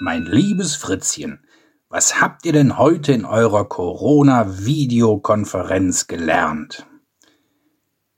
[0.00, 1.44] Mein liebes Fritzchen,
[1.88, 6.86] was habt ihr denn heute in eurer Corona-Videokonferenz gelernt?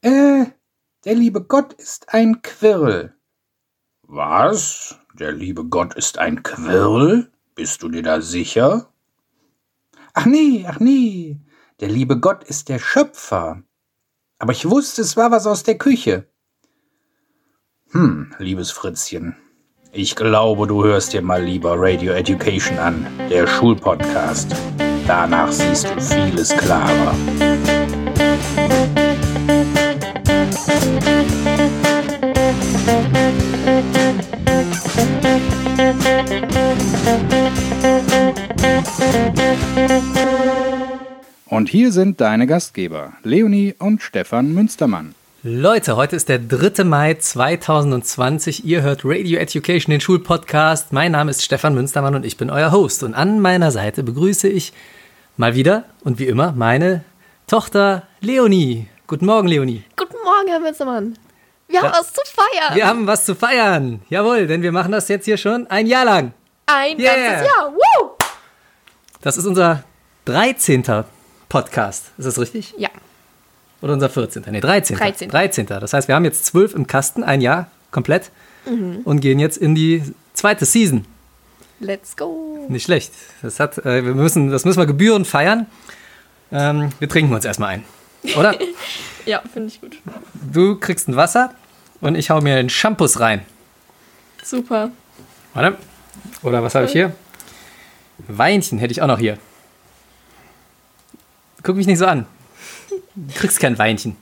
[0.03, 0.45] Äh,
[1.07, 3.17] der liebe Gott ist ein Quirl.
[4.03, 4.99] Was?
[5.15, 7.33] Der liebe Gott ist ein Quirl?
[7.55, 8.93] Bist du dir da sicher?
[10.13, 11.41] Ach nee, ach nee.
[11.81, 13.63] Der liebe Gott ist der Schöpfer.
[14.39, 16.29] Aber ich wusste, es war was aus der Küche.
[17.93, 19.35] Hm, liebes Fritzchen,
[19.93, 24.55] ich glaube, du hörst dir mal lieber Radio Education an, der Schulpodcast.
[25.07, 27.15] Danach siehst du vieles klarer.
[41.47, 45.15] Und hier sind deine Gastgeber, Leonie und Stefan Münstermann.
[45.43, 46.85] Leute, heute ist der 3.
[46.85, 48.67] Mai 2020.
[48.67, 50.93] Ihr hört Radio Education, den Schulpodcast.
[50.93, 53.03] Mein Name ist Stefan Münstermann und ich bin euer Host.
[53.03, 54.75] Und an meiner Seite begrüße ich
[55.39, 57.05] mal wieder und wie immer meine
[57.47, 58.87] Tochter Leonie.
[59.07, 59.83] Guten Morgen, Leonie.
[59.97, 61.19] Guten Morgen, Herr Münstermann.
[61.69, 62.77] Wir haben was zu feiern.
[62.77, 64.03] Wir haben was zu feiern.
[64.11, 66.35] Jawohl, denn wir machen das jetzt hier schon ein Jahr lang.
[66.67, 67.15] Ein yeah.
[67.15, 67.73] ganzes Jahr.
[67.73, 68.11] Woo!
[69.23, 69.85] Das ist unser
[70.27, 70.85] 13.
[71.49, 72.11] Podcast.
[72.19, 72.75] Ist das richtig?
[72.77, 72.91] Ja.
[73.83, 74.45] Oder unser 14.
[74.51, 74.97] Nee, 13.
[74.97, 75.31] 13.
[75.31, 75.67] 13.
[75.67, 78.31] Das heißt, wir haben jetzt 12 im Kasten, ein Jahr komplett.
[78.67, 79.01] Mhm.
[79.05, 80.03] Und gehen jetzt in die
[80.35, 81.07] zweite Season.
[81.81, 82.67] Let's go.
[82.69, 83.13] Nicht schlecht.
[83.41, 85.67] Das, hat, äh, wir müssen, das müssen wir gebührend feiern.
[86.53, 87.85] Ähm, wir trinken uns erstmal ein.
[88.37, 88.55] Oder?
[89.27, 89.97] ja, finde ich gut.
[90.53, 91.55] Du kriegst ein Wasser
[92.03, 93.47] und ich hau mir den Shampoos rein.
[94.45, 94.91] Super.
[95.55, 95.79] Warte.
[96.43, 97.15] Oder was habe ich hier?
[98.29, 99.39] Weinchen hätte ich auch noch hier.
[101.63, 102.27] Guck mich nicht so an.
[103.15, 104.17] Du kriegst kein Weinchen.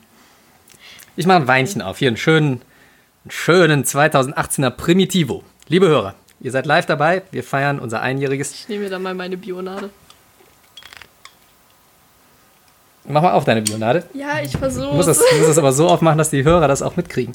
[1.17, 1.99] Ich mache ein Weinchen auf.
[1.99, 2.63] Hier einen schönen,
[3.25, 5.45] einen schönen 2018er Primitivo.
[5.69, 7.23] Liebe Hörer, ihr seid live dabei.
[7.31, 8.53] Wir feiern unser einjähriges.
[8.53, 9.91] Ich nehme mir dann mal meine Bionade.
[13.05, 14.07] Mach mal auf deine Bionade.
[14.13, 14.89] Ja, ich versuche.
[14.89, 17.35] Du musst das, musst das aber so aufmachen, dass die Hörer das auch mitkriegen.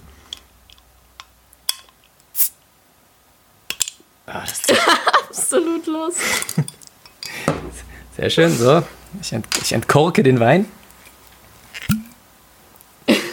[4.28, 4.62] Ah, das
[5.30, 6.16] Absolut los.
[8.16, 8.84] Sehr schön, so.
[9.22, 10.66] Ich, ent, ich entkorke den Wein.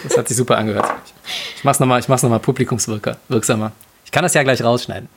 [0.02, 0.88] Das hat sich super angehört.
[1.56, 3.72] Ich mach's nochmal noch, publikumswirksamer.
[4.04, 5.08] Ich kann das ja gleich rausschneiden.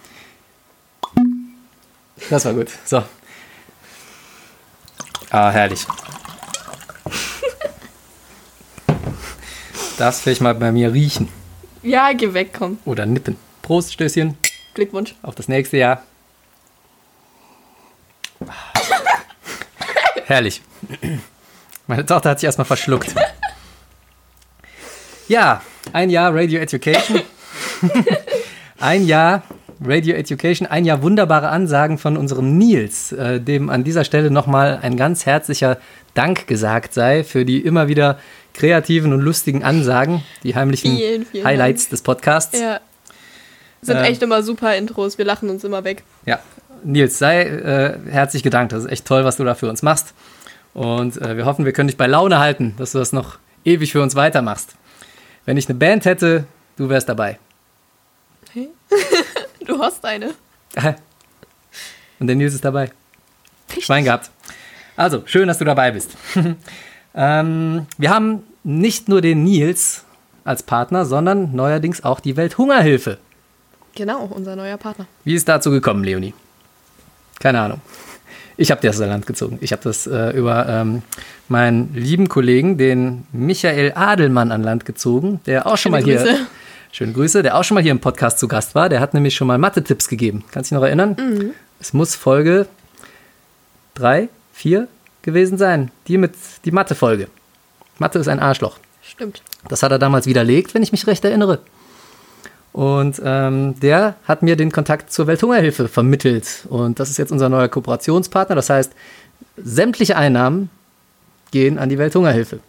[2.30, 2.70] Das war gut.
[2.86, 3.04] So.
[5.30, 5.86] Ah, herrlich.
[9.98, 11.30] Darfst vielleicht mal bei mir riechen.
[11.82, 12.80] Ja, geh weg, komm.
[12.86, 13.38] Oder nippen.
[13.62, 14.38] Prost, Stößchen.
[14.74, 15.16] Glückwunsch.
[15.22, 16.04] Auf das nächste Jahr.
[20.26, 20.62] Herrlich.
[21.88, 23.14] Meine Tochter hat sich erstmal verschluckt.
[25.28, 25.62] Ja,
[25.94, 27.22] ein Jahr Radio Education.
[28.80, 29.44] ein Jahr
[29.82, 34.80] Radio Education, ein Jahr wunderbare Ansagen von unserem Nils, äh, dem an dieser Stelle nochmal
[34.82, 35.78] ein ganz herzlicher
[36.14, 38.20] Dank gesagt sei für die immer wieder
[38.54, 41.92] kreativen und lustigen Ansagen, die heimlichen vielen, vielen Highlights Dank.
[41.92, 42.60] des Podcasts.
[42.60, 42.80] Ja.
[43.82, 46.04] Sind äh, echt immer super Intros, wir lachen uns immer weg.
[46.26, 46.40] Ja,
[46.84, 48.74] Nils, sei äh, herzlich gedankt.
[48.74, 50.14] Das ist echt toll, was du da für uns machst.
[50.74, 53.92] Und äh, wir hoffen, wir können dich bei Laune halten, dass du das noch ewig
[53.92, 54.76] für uns weitermachst.
[55.46, 56.46] Wenn ich eine Band hätte,
[56.78, 57.40] du wärst dabei.
[58.54, 58.70] Hey?
[59.66, 60.34] du hast eine.
[62.20, 62.92] Und der Nils ist dabei.
[63.70, 63.86] Richtig.
[63.86, 64.30] Schwein gehabt.
[64.96, 66.12] Also, schön, dass du dabei bist.
[67.16, 70.06] ähm, wir haben nicht nur den Nils
[70.46, 73.18] als Partner, sondern neuerdings auch die Welthungerhilfe.
[73.96, 75.08] Genau, unser neuer Partner.
[75.24, 76.34] Wie ist dazu gekommen, Leonie?
[77.40, 77.82] Keine Ahnung.
[78.58, 79.58] Ich habe das Land gezogen.
[79.62, 81.02] Ich habe das äh, über ähm,
[81.48, 86.20] meinen lieben Kollegen, den Michael Adelmann, an Land gezogen, der auch schon Schöne mal hier.
[86.20, 86.48] Grüße.
[86.92, 88.88] Schöne Grüße, der auch schon mal hier im Podcast zu Gast war.
[88.88, 90.44] Der hat nämlich schon mal Mathe-Tipps gegeben.
[90.52, 91.16] Kannst du dich noch erinnern?
[91.20, 91.52] Mhm.
[91.80, 92.68] Es muss Folge
[93.96, 94.88] 3, 4
[95.24, 95.90] gewesen sein.
[96.08, 96.36] Die mit
[96.66, 97.30] die Mathe-Folge.
[97.98, 98.78] Mathe ist ein Arschloch.
[99.02, 99.42] Stimmt.
[99.68, 101.60] Das hat er damals widerlegt, wenn ich mich recht erinnere.
[102.74, 106.66] Und ähm, der hat mir den Kontakt zur Welthungerhilfe vermittelt.
[106.70, 108.56] Und das ist jetzt unser neuer Kooperationspartner.
[108.56, 108.92] Das heißt,
[109.58, 110.70] sämtliche Einnahmen
[111.52, 112.60] gehen an die Welthungerhilfe.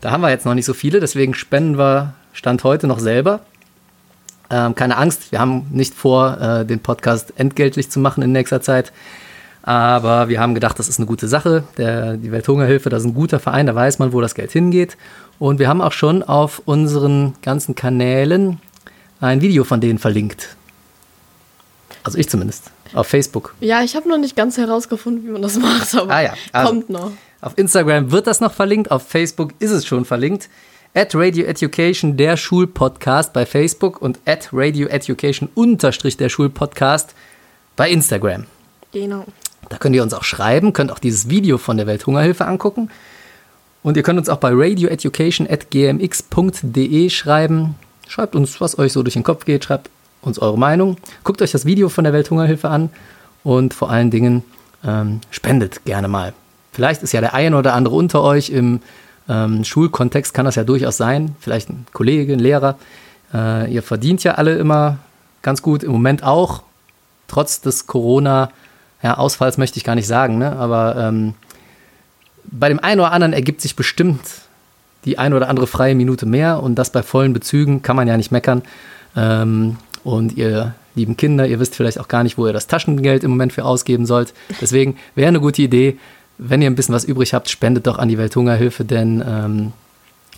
[0.00, 3.40] Da haben wir jetzt noch nicht so viele, deswegen spenden wir Stand heute noch selber.
[4.48, 8.60] Ähm, keine Angst, wir haben nicht vor, äh, den Podcast entgeltlich zu machen in nächster
[8.60, 8.92] Zeit.
[9.62, 11.64] Aber wir haben gedacht, das ist eine gute Sache.
[11.76, 14.96] Der, die Welthungerhilfe, das ist ein guter Verein, da weiß man, wo das Geld hingeht.
[15.40, 18.60] Und wir haben auch schon auf unseren ganzen Kanälen
[19.20, 20.56] ein Video von denen verlinkt.
[22.02, 22.70] Also ich zumindest.
[22.94, 23.54] Auf Facebook.
[23.60, 26.34] Ja, ich habe noch nicht ganz herausgefunden, wie man das macht, aber ah, ja.
[26.52, 27.12] also kommt noch.
[27.40, 30.48] Auf Instagram wird das noch verlinkt, auf Facebook ist es schon verlinkt.
[30.94, 37.14] At Radio Education, der Schulpodcast bei Facebook und at Radio Education unterstrich der Schulpodcast
[37.76, 38.46] bei Instagram.
[38.92, 39.26] Genau.
[39.68, 42.90] Da könnt ihr uns auch schreiben, könnt auch dieses Video von der Welthungerhilfe angucken.
[43.82, 47.76] Und ihr könnt uns auch bei radioeducation.gmx.de schreiben.
[48.08, 49.90] Schreibt uns, was euch so durch den Kopf geht, schreibt
[50.22, 50.96] uns eure Meinung.
[51.24, 52.90] Guckt euch das Video von der Welthungerhilfe an
[53.44, 54.44] und vor allen Dingen
[54.84, 56.32] ähm, spendet gerne mal.
[56.72, 58.80] Vielleicht ist ja der eine oder andere unter euch im
[59.28, 61.34] ähm, Schulkontext, kann das ja durchaus sein.
[61.40, 62.76] Vielleicht ein Kollege, ein Lehrer.
[63.32, 64.98] Äh, ihr verdient ja alle immer
[65.42, 66.62] ganz gut, im Moment auch,
[67.28, 68.50] trotz des Corona-
[69.02, 70.56] ja, möchte ich gar nicht sagen, ne?
[70.56, 71.34] aber ähm,
[72.44, 74.20] bei dem einen oder anderen ergibt sich bestimmt
[75.06, 78.16] die eine oder andere freie Minute mehr und das bei vollen Bezügen kann man ja
[78.16, 78.62] nicht meckern.
[79.16, 83.24] Ähm, und ihr lieben Kinder, ihr wisst vielleicht auch gar nicht, wo ihr das Taschengeld
[83.24, 84.34] im Moment für ausgeben sollt.
[84.60, 85.98] Deswegen wäre eine gute Idee,
[86.38, 89.72] wenn ihr ein bisschen was übrig habt, spendet doch an die Welthungerhilfe, denn ähm,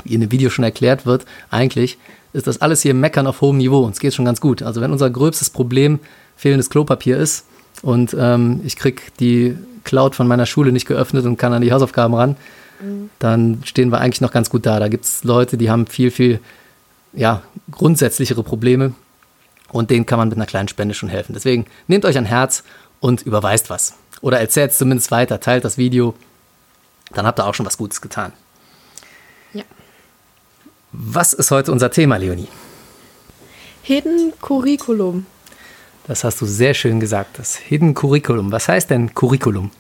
[0.05, 1.99] wie in dem Video schon erklärt wird, eigentlich
[2.33, 3.85] ist das alles hier Meckern auf hohem Niveau.
[3.85, 4.63] Uns geht schon ganz gut.
[4.63, 5.99] Also wenn unser gröbstes Problem
[6.37, 7.47] fehlendes Klopapier ist
[7.83, 11.73] und ähm, ich kriege die Cloud von meiner Schule nicht geöffnet und kann an die
[11.73, 12.37] Hausaufgaben ran,
[12.81, 13.11] mhm.
[13.19, 14.79] dann stehen wir eigentlich noch ganz gut da.
[14.79, 16.41] Da gibt es Leute, die haben viel, viel
[17.13, 18.93] ja, grundsätzlichere Probleme
[19.71, 21.35] und denen kann man mit einer kleinen Spende schon helfen.
[21.35, 22.65] Deswegen nehmt euch ein Herz
[23.01, 23.95] und überweist was.
[24.21, 26.15] Oder erzählt es zumindest weiter, teilt das Video.
[27.13, 28.33] Dann habt ihr auch schon was Gutes getan.
[29.53, 29.65] Ja.
[30.93, 32.49] Was ist heute unser Thema, Leonie?
[33.83, 35.27] Hidden Curriculum.
[36.07, 38.51] Das hast du sehr schön gesagt, das Hidden Curriculum.
[38.51, 39.71] Was heißt denn Curriculum?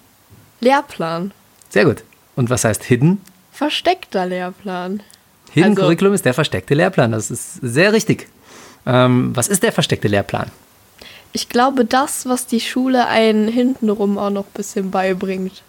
[0.60, 1.32] Lehrplan.
[1.70, 2.04] Sehr gut.
[2.38, 3.20] Und was heißt Hidden?
[3.50, 5.02] Versteckter Lehrplan.
[5.50, 7.10] Hidden also, Curriculum ist der versteckte Lehrplan.
[7.10, 8.28] Das ist sehr richtig.
[8.86, 10.48] Ähm, was ist der versteckte Lehrplan?
[11.32, 15.64] Ich glaube, das, was die Schule einen hintenrum auch noch ein bisschen beibringt.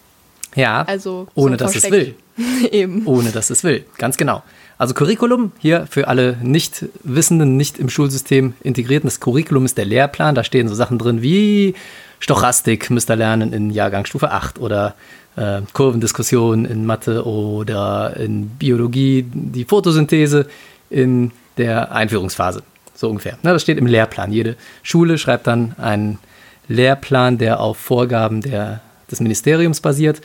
[0.54, 2.14] Ja, also ohne so dass es will.
[2.72, 3.08] Eben.
[3.08, 4.44] Ohne dass es will, ganz genau.
[4.78, 10.36] Also Curriculum, hier für alle Nicht-Wissenden, nicht im Schulsystem integrierten, das Curriculum ist der Lehrplan.
[10.36, 11.74] Da stehen so Sachen drin wie
[12.20, 14.96] Stochastik müsst ihr lernen in Jahrgangsstufe 8 oder
[15.40, 20.48] äh, Kurvendiskussion in Mathe oder in Biologie die Photosynthese
[20.90, 22.64] in der Einführungsphase.
[22.94, 23.38] So ungefähr.
[23.44, 24.34] Na, das steht im Lehrplan.
[24.34, 26.20] Jede Schule schreibt dann einen
[26.68, 30.22] Lehrplan, der auf Vorgaben der, des Ministeriums basiert.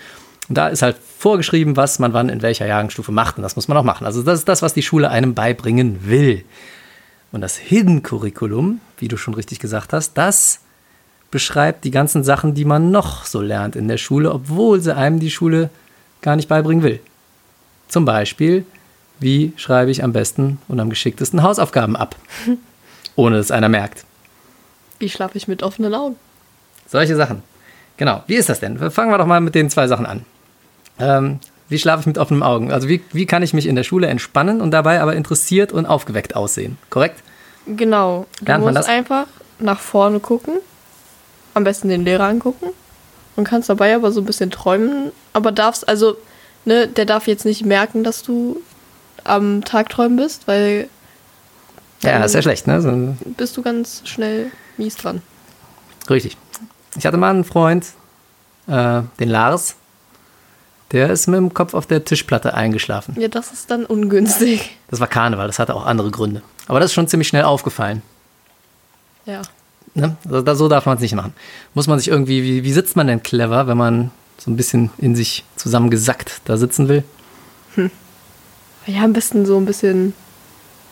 [0.49, 3.37] Und da ist halt vorgeschrieben, was man wann in welcher Jahrgangsstufe macht.
[3.37, 4.05] Und das muss man auch machen.
[4.05, 6.45] Also das ist das, was die Schule einem beibringen will.
[7.31, 10.61] Und das Hidden Curriculum, wie du schon richtig gesagt hast, das
[11.35, 15.19] beschreibt die ganzen Sachen, die man noch so lernt in der Schule, obwohl sie einem
[15.19, 15.69] die Schule
[16.23, 17.01] gar nicht beibringen will.
[17.89, 18.65] Zum Beispiel,
[19.19, 22.15] wie schreibe ich am besten und am geschicktesten Hausaufgaben ab,
[23.17, 24.05] ohne dass einer merkt.
[25.01, 26.15] Wie schlafe ich mit offenen Augen?
[26.87, 27.43] Solche Sachen.
[27.97, 28.23] Genau.
[28.29, 28.79] Wie ist das denn?
[28.93, 30.25] Fangen wir doch mal mit den zwei Sachen an.
[31.01, 32.71] Ähm, wie schlafe ich mit offenen Augen?
[32.71, 35.87] Also wie, wie kann ich mich in der Schule entspannen und dabei aber interessiert und
[35.87, 36.79] aufgeweckt aussehen?
[36.91, 37.25] Korrekt?
[37.67, 38.27] Genau.
[38.39, 39.27] Du Lernt musst einfach
[39.59, 40.61] nach vorne gucken,
[41.55, 42.69] am besten den Lehrer angucken
[43.37, 46.17] und kannst dabei aber so ein bisschen träumen, aber darfst also,
[46.65, 48.61] ne, der darf jetzt nicht merken, dass du
[49.25, 50.89] am Tagträumen bist, weil.
[52.03, 52.83] Ja, ist ja schlecht, ne?
[52.83, 55.23] So bist du ganz schnell mies dran.
[56.11, 56.37] Richtig.
[56.97, 57.87] Ich hatte mal einen Freund,
[58.67, 59.77] äh, den Lars,
[60.93, 63.19] der ist mit dem Kopf auf der Tischplatte eingeschlafen.
[63.19, 64.77] Ja, das ist dann ungünstig.
[64.89, 66.43] Das war Karneval, das hatte auch andere Gründe.
[66.67, 68.03] Aber das ist schon ziemlich schnell aufgefallen.
[69.27, 69.43] Ja.
[69.95, 70.17] Ne?
[70.29, 71.33] So darf man es nicht machen.
[71.75, 74.91] Muss man sich irgendwie, wie, wie sitzt man denn clever, wenn man so ein bisschen
[74.99, 77.05] in sich zusammengesackt da sitzen will?
[77.77, 77.91] Hm.
[78.87, 80.13] Ja, am besten so ein bisschen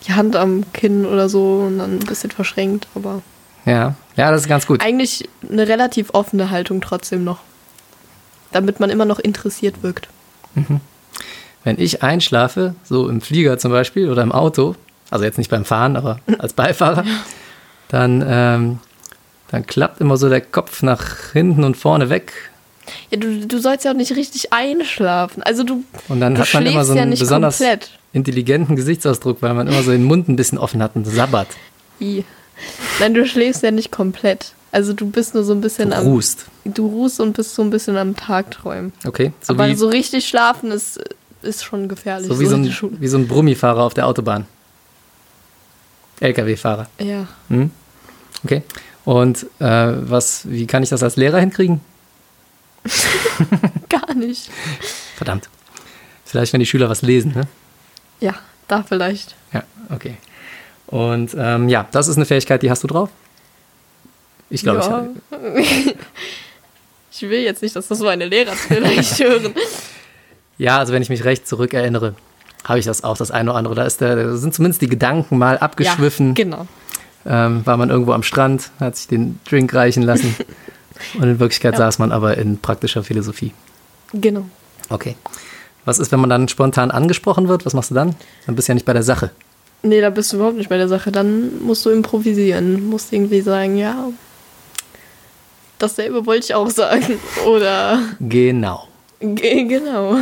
[0.07, 3.23] die Hand am Kinn oder so und dann ein bisschen verschränkt, aber.
[3.67, 4.83] Ja, ja, das ist ganz gut.
[4.83, 7.41] Eigentlich eine relativ offene Haltung trotzdem noch.
[8.53, 10.09] Damit man immer noch interessiert wirkt.
[10.55, 10.81] Mhm.
[11.65, 14.75] Wenn ich einschlafe, so im Flieger zum Beispiel oder im Auto,
[15.11, 17.05] also jetzt nicht beim Fahren, aber als Beifahrer,
[17.89, 18.79] dann, ähm,
[19.53, 22.33] dann klappt immer so der Kopf nach hinten und vorne weg
[23.11, 25.43] ja, du, du sollst ja auch nicht richtig einschlafen.
[25.43, 27.91] Also du Und dann du hat man immer so einen ja besonders komplett.
[28.13, 31.49] intelligenten Gesichtsausdruck, weil man immer so den Mund ein bisschen offen hat und sabbert.
[32.01, 32.25] I.
[33.01, 34.53] Nein, du schläfst ja nicht komplett.
[34.73, 36.07] Also du bist nur so ein bisschen du am.
[36.07, 36.47] Ruhst.
[36.65, 38.93] Du ruhst und bist so ein bisschen am Tagträumen.
[39.07, 39.33] Okay.
[39.41, 41.01] So Aber so richtig schlafen ist,
[41.43, 42.29] ist schon gefährlich.
[42.29, 44.47] So wie so, ein, wie so ein Brummifahrer auf der Autobahn.
[46.21, 46.87] LKW-Fahrer.
[47.01, 47.27] Ja.
[47.49, 47.71] Hm?
[48.45, 48.63] Okay.
[49.05, 51.81] Und äh, was, wie kann ich das als Lehrer hinkriegen?
[53.89, 54.51] Gar nicht.
[55.17, 55.49] Verdammt.
[56.25, 57.43] Vielleicht, wenn die Schüler was lesen, ne?
[58.21, 58.35] Ja,
[58.69, 59.35] da vielleicht.
[59.53, 60.17] Ja, okay.
[60.87, 63.11] Und ähm, ja, das ist eine Fähigkeit, die hast du drauf?
[64.51, 65.59] Ich glaube, ja.
[65.59, 65.95] ich
[67.15, 69.55] Ich will jetzt nicht, dass das meine Lehrer vielleicht hören.
[70.57, 72.15] Ja, also wenn ich mich recht zurückerinnere,
[72.65, 73.75] habe ich das auch, das eine oder andere.
[73.75, 76.29] Da, ist der, da sind zumindest die Gedanken mal abgeschwiffen.
[76.29, 76.67] Ja, genau.
[77.25, 80.35] Ähm, war man irgendwo am Strand, hat sich den Drink reichen lassen
[81.15, 81.79] Und in Wirklichkeit ja.
[81.79, 83.53] saß man aber in praktischer Philosophie.
[84.13, 84.47] Genau.
[84.89, 85.17] Okay.
[85.85, 87.67] Was ist, wenn man dann spontan angesprochen wird?
[87.67, 88.15] Was machst du dann?
[88.47, 89.31] Dann bist du ja nicht bei der Sache.
[89.83, 91.11] Nee, da bist du überhaupt nicht bei der Sache.
[91.11, 92.89] Dann musst du improvisieren.
[92.89, 94.11] Musst irgendwie sagen, ja,
[95.79, 97.19] dasselbe wollte ich auch sagen.
[97.47, 97.99] Oder.
[98.21, 98.87] Genau.
[99.21, 100.17] Ge genau.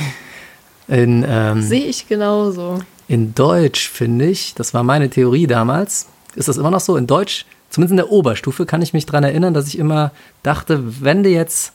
[0.88, 2.80] ähm, Sehe ich genauso.
[3.08, 7.06] In Deutsch, finde ich, das war meine Theorie damals, ist das immer noch so, in
[7.06, 10.10] Deutsch, zumindest in der Oberstufe, kann ich mich daran erinnern, dass ich immer
[10.42, 11.72] dachte, wenn du jetzt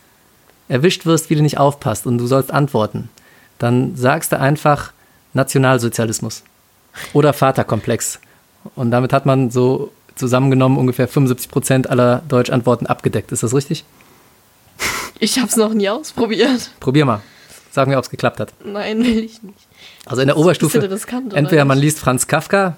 [0.67, 3.09] erwischt wirst, wie du nicht aufpasst und du sollst antworten,
[3.59, 4.93] dann sagst du einfach
[5.33, 6.43] Nationalsozialismus
[7.13, 8.19] oder Vaterkomplex.
[8.75, 13.31] Und damit hat man so zusammengenommen ungefähr 75 Prozent aller Deutschantworten abgedeckt.
[13.31, 13.85] Ist das richtig?
[15.19, 16.71] Ich habe es noch nie ausprobiert.
[16.79, 17.21] Probier mal.
[17.71, 18.53] Sag mir, ob es geklappt hat.
[18.63, 19.57] Nein, will ich nicht.
[20.05, 22.77] Also in der Oberstufe, riskant, entweder man liest Franz Kafka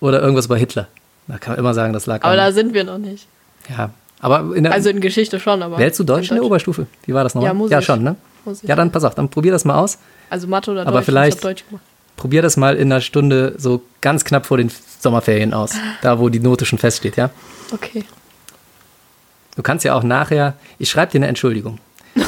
[0.00, 0.88] oder irgendwas über Hitler.
[1.28, 3.26] Da kann man immer sagen, das lag Aber da sind wir noch nicht.
[3.68, 3.90] Ja,
[4.20, 5.78] aber in der, Also in Geschichte schon, aber.
[5.78, 6.86] Wählst du Deutsch in, in der Oberstufe?
[7.06, 7.42] Wie war das noch?
[7.42, 7.84] Ja, muss Ja, ich.
[7.84, 8.16] schon, ne?
[8.62, 9.98] Ja, dann pass auf, dann probier das mal aus.
[10.30, 11.04] Also Mathe oder aber Deutsch?
[11.04, 11.84] Vielleicht Deutsch gemacht.
[12.16, 15.72] Probier das mal in einer Stunde so ganz knapp vor den Sommerferien aus.
[16.02, 17.30] Da, wo die Note schon feststeht, ja?
[17.72, 18.04] Okay.
[19.56, 21.78] Du kannst ja auch nachher, ich schreibe dir eine Entschuldigung.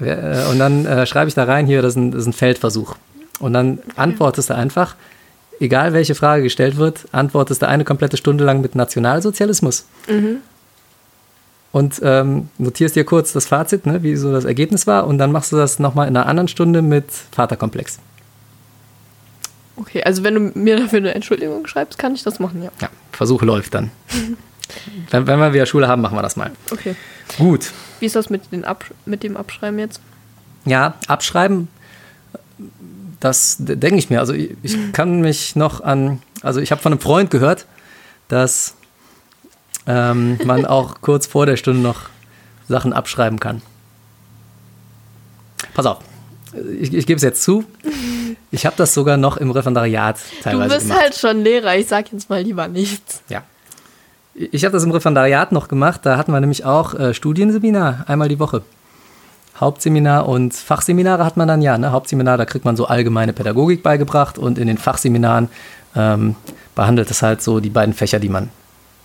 [0.00, 2.32] Äh, und dann äh, schreibe ich da rein, hier, das ist ein, das ist ein
[2.32, 2.96] Feldversuch.
[3.38, 4.94] Und dann antwortest du einfach,
[5.60, 9.86] egal welche Frage gestellt wird, antwortest du eine komplette Stunde lang mit Nationalsozialismus.
[10.08, 10.38] Mhm.
[11.72, 15.30] Und ähm, notierst dir kurz das Fazit, ne, wie so das Ergebnis war, und dann
[15.32, 17.98] machst du das nochmal in einer anderen Stunde mit Vaterkomplex.
[19.76, 22.70] Okay, also wenn du mir dafür eine Entschuldigung schreibst, kann ich das machen, ja.
[22.80, 23.90] Ja, Versuch läuft dann.
[25.10, 26.50] wenn, wenn wir wieder Schule haben, machen wir das mal.
[26.70, 26.96] Okay.
[27.36, 27.72] Gut.
[28.00, 30.00] Wie ist das mit, den Ab mit dem Abschreiben jetzt?
[30.64, 31.68] Ja, Abschreiben,
[33.20, 34.20] das denke ich mir.
[34.20, 37.66] Also ich, ich kann mich noch an, also ich habe von einem Freund gehört,
[38.28, 38.74] dass
[39.86, 42.08] ähm, man auch kurz vor der Stunde noch
[42.68, 43.62] Sachen abschreiben kann.
[45.74, 45.98] Pass auf,
[46.80, 47.64] ich, ich gebe es jetzt zu.
[48.50, 51.02] Ich habe das sogar noch im Referendariat teilweise Du bist gemacht.
[51.02, 53.22] halt schon Lehrer, ich sag jetzt mal lieber nichts.
[53.28, 53.42] Ja.
[54.38, 56.02] Ich habe das im Referendariat noch gemacht.
[56.04, 58.62] Da hatten wir nämlich auch äh, Studienseminar einmal die Woche.
[59.58, 61.78] Hauptseminar und Fachseminare hat man dann ja.
[61.78, 61.90] Ne?
[61.90, 65.48] Hauptseminar, da kriegt man so allgemeine Pädagogik beigebracht und in den Fachseminaren
[65.94, 66.36] ähm,
[66.74, 68.50] behandelt es halt so die beiden Fächer, die man,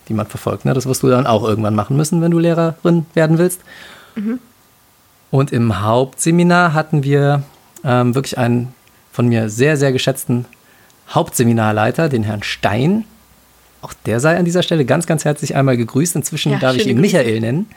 [0.09, 0.65] die man verfolgt.
[0.65, 0.73] Ne?
[0.73, 3.61] Das wirst du dann auch irgendwann machen müssen, wenn du Lehrerin werden willst.
[4.15, 4.39] Mhm.
[5.29, 7.43] Und im Hauptseminar hatten wir
[7.85, 8.73] ähm, wirklich einen
[9.13, 10.45] von mir sehr, sehr geschätzten
[11.09, 13.05] Hauptseminarleiter, den Herrn Stein.
[13.81, 16.15] Auch der sei an dieser Stelle ganz, ganz herzlich einmal gegrüßt.
[16.15, 17.17] Inzwischen Ja, darf ich ihn Grüße.
[17.17, 17.67] Michael nennen,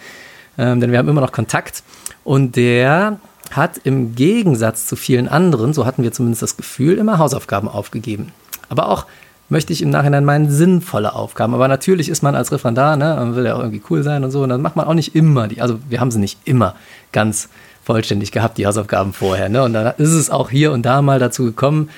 [0.58, 1.82] ähm, denn wir haben immer noch Kontakt.
[2.24, 3.18] Und der
[3.50, 8.32] hat im Gegensatz zu vielen anderen, so hatten wir zumindest das Gefühl, immer Hausaufgaben aufgegeben.
[8.68, 9.06] Aber auch
[9.48, 11.54] möchte ich im Nachhinein meinen sinnvolle Aufgaben.
[11.54, 14.30] Aber natürlich ist man als Referendar, ne, man will ja auch irgendwie cool sein und
[14.30, 16.74] so, und dann macht man auch nicht immer die, also wir haben sie nicht immer
[17.12, 17.48] ganz
[17.84, 19.48] vollständig gehabt, die Hausaufgaben vorher.
[19.48, 19.62] Ne?
[19.62, 21.90] Und dann ist es auch hier und da mal dazu gekommen,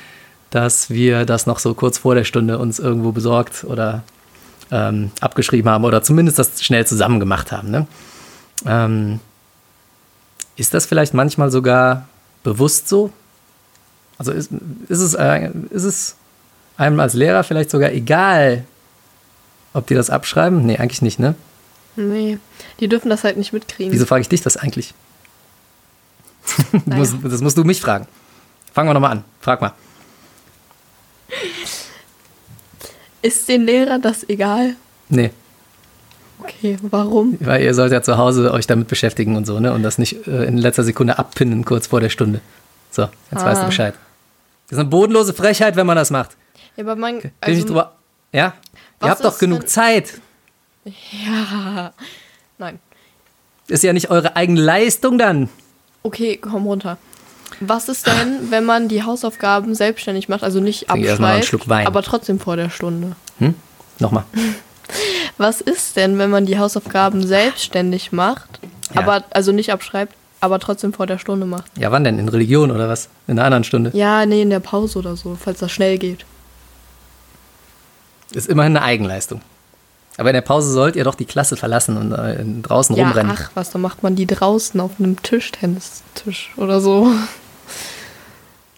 [0.56, 4.02] dass wir das noch so kurz vor der Stunde uns irgendwo besorgt oder
[4.70, 7.70] ähm, abgeschrieben haben oder zumindest das schnell zusammen gemacht haben.
[7.70, 7.86] Ne?
[8.64, 9.20] Ähm,
[10.56, 12.08] ist das vielleicht manchmal sogar
[12.42, 13.12] bewusst so?
[14.16, 14.50] Also ist,
[14.88, 16.16] ist, es, äh, ist es
[16.78, 18.64] einem als Lehrer vielleicht sogar egal,
[19.74, 20.64] ob die das abschreiben?
[20.64, 21.34] Nee, eigentlich nicht, ne?
[21.96, 22.38] Nee,
[22.80, 23.92] die dürfen das halt nicht mitkriegen.
[23.92, 24.94] Wieso frage ich dich das eigentlich?
[26.86, 27.04] Naja.
[27.24, 28.06] das musst du mich fragen.
[28.72, 29.24] Fangen wir nochmal an.
[29.42, 29.74] Frag mal.
[33.22, 34.76] Ist den Lehrern das egal?
[35.08, 35.30] Nee,
[36.38, 37.38] Okay, warum?
[37.40, 39.72] weil ihr sollt ja zu Hause euch damit beschäftigen und so, ne?
[39.72, 42.40] Und das nicht äh, in letzter Sekunde abpinnen, kurz vor der Stunde.
[42.90, 43.02] So,
[43.32, 43.66] jetzt weißt du Ah.
[43.66, 43.94] Bescheid.
[44.68, 46.36] Das ist eine bodenlose Frechheit, wenn man das macht.
[46.76, 47.18] Ja, aber man.
[47.18, 47.96] Ich Also, nicht drüber.
[48.32, 48.52] Ja?
[49.02, 50.20] Ihr habt doch genug Zeit.
[50.84, 51.92] ja.
[52.58, 52.78] Nein.
[53.68, 55.48] Ist ja nicht eure eigene Leistung dann.
[56.02, 56.98] Okay, komm runter.
[57.60, 62.56] Was ist denn, wenn man die Hausaufgaben selbstständig macht, also nicht abschreibt, aber trotzdem vor
[62.56, 63.16] der Stunde?
[63.38, 63.54] Hm?
[63.98, 64.24] Nochmal.
[65.38, 68.60] Was ist denn, wenn man die Hausaufgaben selbstständig macht,
[68.94, 69.00] Ja.
[69.02, 71.70] aber also nicht abschreibt, aber trotzdem vor der Stunde macht?
[71.76, 72.18] Ja, wann denn?
[72.18, 73.08] In Religion oder was?
[73.26, 73.90] In einer anderen Stunde?
[73.94, 76.24] Ja, nee, in der Pause oder so, falls das schnell geht.
[78.32, 79.40] Ist immerhin eine Eigenleistung.
[80.18, 83.32] Aber in der Pause sollt ihr doch die Klasse verlassen und äh, draußen Ja, rumrennen.
[83.36, 87.10] ach was, dann macht man die draußen auf einem Tischtennistisch oder so.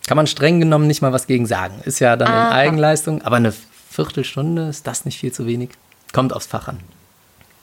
[0.06, 1.80] Kann man streng genommen nicht mal was gegen sagen.
[1.84, 2.50] Ist ja dann in Aha.
[2.52, 3.22] Eigenleistung.
[3.22, 3.52] Aber eine
[3.90, 5.70] Viertelstunde, ist das nicht viel zu wenig?
[6.12, 6.80] Kommt aufs Fach an.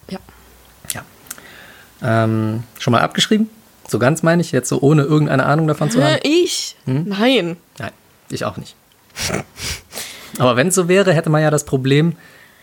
[0.09, 0.19] Ja.
[0.93, 1.03] Ja.
[2.03, 3.49] Ähm, schon mal abgeschrieben?
[3.87, 6.17] So ganz meine ich, jetzt so ohne irgendeine Ahnung davon zu haben?
[6.23, 6.75] ich?
[6.85, 7.05] Hm?
[7.07, 7.57] Nein.
[7.77, 7.91] Nein,
[8.29, 8.75] ich auch nicht.
[10.37, 12.15] Aber wenn es so wäre, hätte man ja das Problem,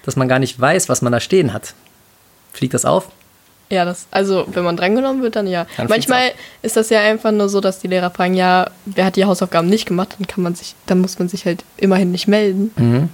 [0.04, 1.74] dass man gar nicht weiß, was man da stehen hat.
[2.52, 3.08] Fliegt das auf?
[3.70, 5.66] Ja, das, also wenn man drangenommen wird, dann ja.
[5.78, 9.16] Dann Manchmal ist das ja einfach nur so, dass die Lehrer fragen, ja, wer hat
[9.16, 12.28] die Hausaufgaben nicht gemacht, dann kann man sich, dann muss man sich halt immerhin nicht
[12.28, 12.70] melden.
[12.76, 13.08] Mhm.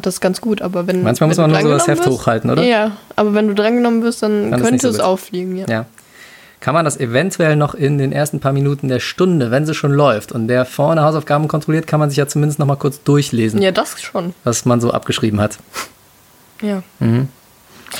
[0.00, 1.02] Das ist ganz gut, aber wenn.
[1.02, 2.62] Manchmal wenn muss man nur so das Heft wirst, hochhalten, oder?
[2.62, 5.66] Ja, aber wenn du drangenommen wirst, dann, dann könnte so es auffliegen, ja.
[5.68, 5.86] ja.
[6.66, 9.92] Kann man das eventuell noch in den ersten paar Minuten der Stunde, wenn sie schon
[9.92, 13.62] läuft und der vorne Hausaufgaben kontrolliert, kann man sich ja zumindest noch mal kurz durchlesen.
[13.62, 14.34] Ja, das schon.
[14.42, 15.58] Was man so abgeschrieben hat.
[16.60, 16.82] Ja.
[16.98, 17.28] Mhm.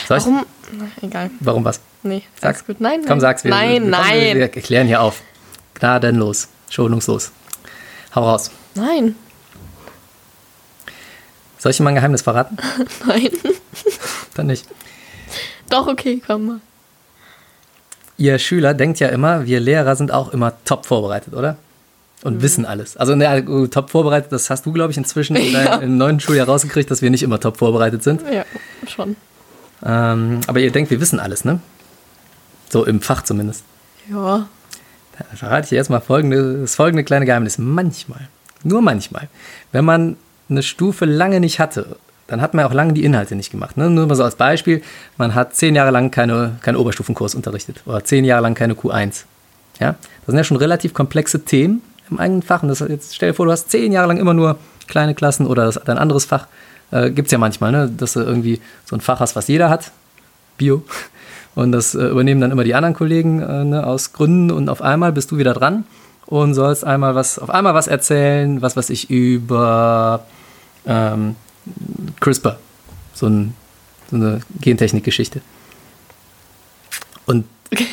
[0.09, 0.45] Warum?
[0.73, 1.31] Na, egal.
[1.39, 1.79] Warum was?
[2.03, 2.81] Nee, sag's gut.
[2.81, 3.09] Nein, nein.
[3.09, 3.45] Komm, sag's.
[3.45, 4.21] Wir, nein, wir, nein.
[4.21, 5.23] Wir, wir erklären hier auf.
[5.75, 6.49] Gnadenlos.
[6.69, 7.31] Schonungslos.
[8.17, 8.51] Hau raus.
[8.75, 9.15] Nein.
[11.59, 12.57] Soll ich dir mal ein Geheimnis verraten?
[13.07, 13.31] nein.
[14.35, 14.67] Dann nicht.
[15.71, 16.61] Doch, okay, komm mal.
[18.19, 21.57] Ihr Schüler denkt ja immer, wir Lehrer sind auch immer top vorbereitet, oder?
[22.23, 22.43] Und mhm.
[22.43, 22.97] wissen alles.
[22.97, 26.47] Also ne, top vorbereitet, das hast du, glaube ich, inzwischen in deinem, im neuen Schuljahr
[26.47, 28.23] rausgekriegt, dass wir nicht immer top vorbereitet sind.
[28.33, 28.45] Ja,
[28.89, 29.17] schon.
[29.85, 31.61] Ähm, aber ihr denkt, wir wissen alles, ne?
[32.71, 33.65] So im Fach zumindest.
[34.11, 34.49] Ja.
[35.19, 37.59] Dann verrate ich dir jetzt mal folgende, das folgende kleine Geheimnis.
[37.59, 38.29] Manchmal,
[38.65, 39.29] nur manchmal,
[39.73, 40.17] wenn man
[40.49, 43.77] eine Stufe lange nicht hatte, dann hat man auch lange die Inhalte nicht gemacht.
[43.77, 43.89] Ne?
[43.89, 44.83] Nur mal so als Beispiel,
[45.17, 49.25] man hat zehn Jahre lang keine, keinen Oberstufenkurs unterrichtet oder zehn Jahre lang keine Q1.
[49.81, 49.93] Ja?
[49.93, 52.63] Das sind ja schon relativ komplexe Themen im eigenen Fach.
[52.63, 55.47] Und das, jetzt stell dir vor, du hast zehn Jahre lang immer nur kleine Klassen
[55.47, 56.47] oder das, dein anderes Fach
[56.91, 57.91] äh, Gibt es ja manchmal, ne?
[57.95, 59.91] dass du irgendwie so ein Fach hast, was jeder hat,
[60.57, 60.83] Bio.
[61.55, 64.83] Und das äh, übernehmen dann immer die anderen Kollegen äh, ne, aus Gründen und auf
[64.83, 65.85] einmal bist du wieder dran
[66.27, 70.27] und sollst einmal was, auf einmal was erzählen, was weiß ich, über
[70.87, 71.35] ähm,
[72.21, 72.59] CRISPR.
[73.15, 73.55] So, ein,
[74.11, 75.41] so eine Gentechnik-Geschichte.
[77.27, 77.45] Und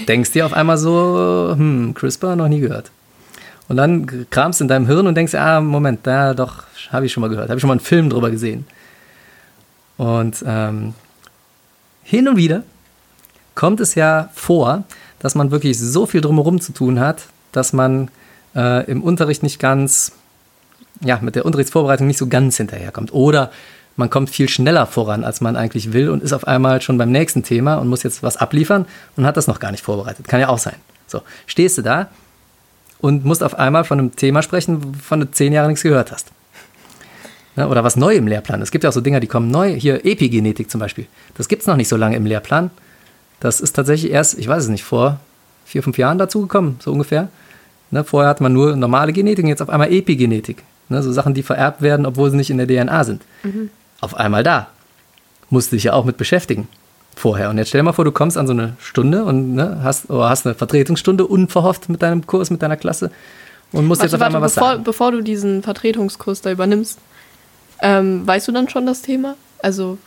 [0.07, 2.91] denkst dir auf einmal so, hm, CRISPR noch nie gehört.
[3.67, 7.21] Und dann kramst in deinem Hirn und denkst, ah, Moment, da doch, habe ich schon
[7.21, 8.65] mal gehört, habe ich schon mal einen Film drüber gesehen.
[9.97, 10.93] Und ähm,
[12.03, 12.63] hin und wieder
[13.55, 14.83] kommt es ja vor,
[15.19, 18.09] dass man wirklich so viel drumherum zu tun hat, dass man
[18.55, 20.11] äh, im Unterricht nicht ganz,
[21.03, 23.13] ja, mit der Unterrichtsvorbereitung nicht so ganz hinterherkommt.
[23.13, 23.51] Oder
[23.95, 27.11] man kommt viel schneller voran, als man eigentlich will und ist auf einmal schon beim
[27.11, 28.85] nächsten Thema und muss jetzt was abliefern
[29.15, 30.27] und hat das noch gar nicht vorbereitet.
[30.27, 30.75] Kann ja auch sein.
[31.07, 32.09] So, stehst du da
[32.99, 36.31] und musst auf einmal von einem Thema sprechen, wovon du zehn Jahre nichts gehört hast.
[37.55, 38.63] Ne, oder was neu im Lehrplan.
[38.63, 39.75] Es gibt ja auch so Dinge, die kommen neu.
[39.75, 41.05] Hier Epigenetik zum Beispiel.
[41.35, 42.71] Das gibt es noch nicht so lange im Lehrplan.
[43.39, 45.19] Das ist tatsächlich erst, ich weiß es nicht, vor
[45.65, 47.27] vier, fünf Jahren dazugekommen, so ungefähr.
[47.91, 50.63] Ne, vorher hatte man nur normale Genetik jetzt auf einmal Epigenetik.
[50.89, 53.23] Ne, so Sachen, die vererbt werden, obwohl sie nicht in der DNA sind.
[53.43, 53.69] Mhm.
[54.01, 54.67] Auf einmal da.
[55.49, 56.67] Musst du dich ja auch mit beschäftigen
[57.15, 57.49] vorher.
[57.49, 60.09] Und jetzt stell dir mal vor, du kommst an so eine Stunde und ne, hast,
[60.09, 63.11] oder hast eine Vertretungsstunde unverhofft mit deinem Kurs, mit deiner Klasse
[63.71, 64.83] und musst warte, jetzt auf einmal was bevor, sagen.
[64.83, 66.99] Bevor du diesen Vertretungskurs da übernimmst,
[67.81, 69.35] ähm, weißt du dann schon das Thema?
[69.59, 69.97] Also.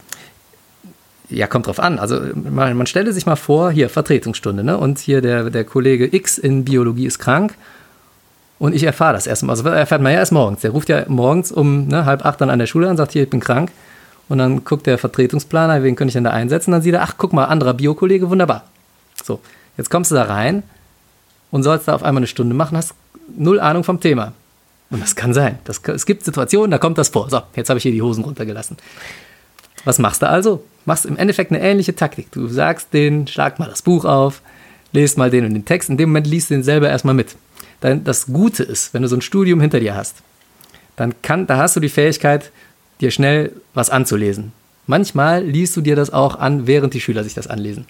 [1.28, 1.98] Ja, kommt drauf an.
[1.98, 4.78] Also man, man stelle sich mal vor, hier Vertretungsstunde, ne?
[4.78, 7.54] Und hier der, der Kollege X in Biologie ist krank.
[8.58, 9.56] Und ich erfahre das erstmal.
[9.56, 10.60] Also erfährt man ja erst morgens.
[10.62, 13.24] Der ruft ja morgens um ne, halb acht dann an der Schule an, sagt hier,
[13.24, 13.70] ich bin krank.
[14.28, 16.72] Und dann guckt der Vertretungsplaner, wen könnte ich denn da einsetzen?
[16.72, 18.64] Dann sieht er, ach, guck mal, anderer Biokollege, wunderbar.
[19.22, 19.40] So,
[19.76, 20.62] jetzt kommst du da rein
[21.50, 22.94] und sollst da auf einmal eine Stunde machen, hast
[23.36, 24.32] null Ahnung vom Thema.
[24.90, 25.58] Und das kann sein.
[25.64, 27.28] Das, es gibt Situationen, da kommt das vor.
[27.28, 28.76] So, jetzt habe ich hier die Hosen runtergelassen.
[29.84, 30.64] Was machst du also?
[30.84, 32.30] Machst im Endeffekt eine ähnliche Taktik.
[32.32, 34.42] Du sagst denen, schlag mal das Buch auf,
[34.92, 35.90] lest mal den und den Text.
[35.90, 37.36] In dem Moment liest du den selber erstmal mit.
[37.80, 40.16] Dann das Gute ist, wenn du so ein Studium hinter dir hast,
[40.96, 42.50] dann kann, da hast du die Fähigkeit,
[43.00, 44.52] dir schnell was anzulesen.
[44.86, 47.86] Manchmal liest du dir das auch an, während die Schüler sich das anlesen.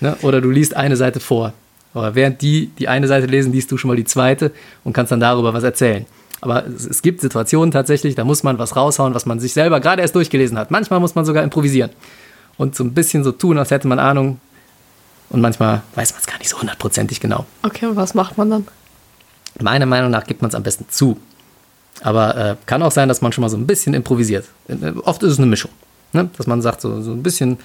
[0.00, 0.16] Ne?
[0.22, 1.52] Oder du liest eine Seite vor.
[1.94, 4.50] Oder während die die eine Seite lesen, liest du schon mal die zweite
[4.82, 6.06] und kannst dann darüber was erzählen.
[6.40, 9.78] Aber es, es gibt Situationen tatsächlich, da muss man was raushauen, was man sich selber
[9.80, 10.70] gerade erst durchgelesen hat.
[10.70, 11.90] Manchmal muss man sogar improvisieren
[12.56, 14.40] und so ein bisschen so tun, als hätte man Ahnung.
[15.28, 17.46] Und manchmal weiß man es gar nicht so hundertprozentig genau.
[17.62, 18.66] Okay, und was macht man dann?
[19.60, 21.18] Meiner Meinung nach gibt man es am besten zu.
[22.02, 24.46] Aber äh, kann auch sein, dass man schon mal so ein bisschen improvisiert.
[24.68, 25.70] Äh, oft ist es eine Mischung.
[26.12, 26.30] Ne?
[26.36, 27.58] Dass man sagt, so, so, ein bisschen,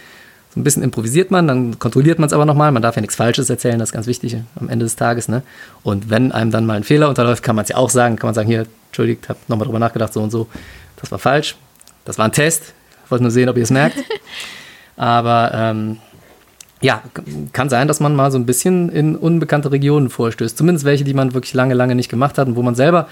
[0.55, 2.71] ein bisschen improvisiert man, dann kontrolliert man es aber nochmal.
[2.71, 5.27] Man darf ja nichts Falsches erzählen, das ist ganz wichtig am Ende des Tages.
[5.27, 5.43] Ne?
[5.83, 8.15] Und wenn einem dann mal ein Fehler unterläuft, kann man es ja auch sagen.
[8.15, 10.47] Kann man sagen, hier, entschuldigt, hab nochmal drüber nachgedacht, so und so.
[10.97, 11.55] Das war falsch.
[12.05, 12.73] Das war ein Test.
[13.05, 13.97] Ich wollte nur sehen, ob ihr es merkt.
[14.97, 15.97] aber ähm,
[16.81, 17.01] ja,
[17.53, 20.57] kann sein, dass man mal so ein bisschen in unbekannte Regionen vorstößt.
[20.57, 23.07] Zumindest welche, die man wirklich lange, lange nicht gemacht hat und wo man selber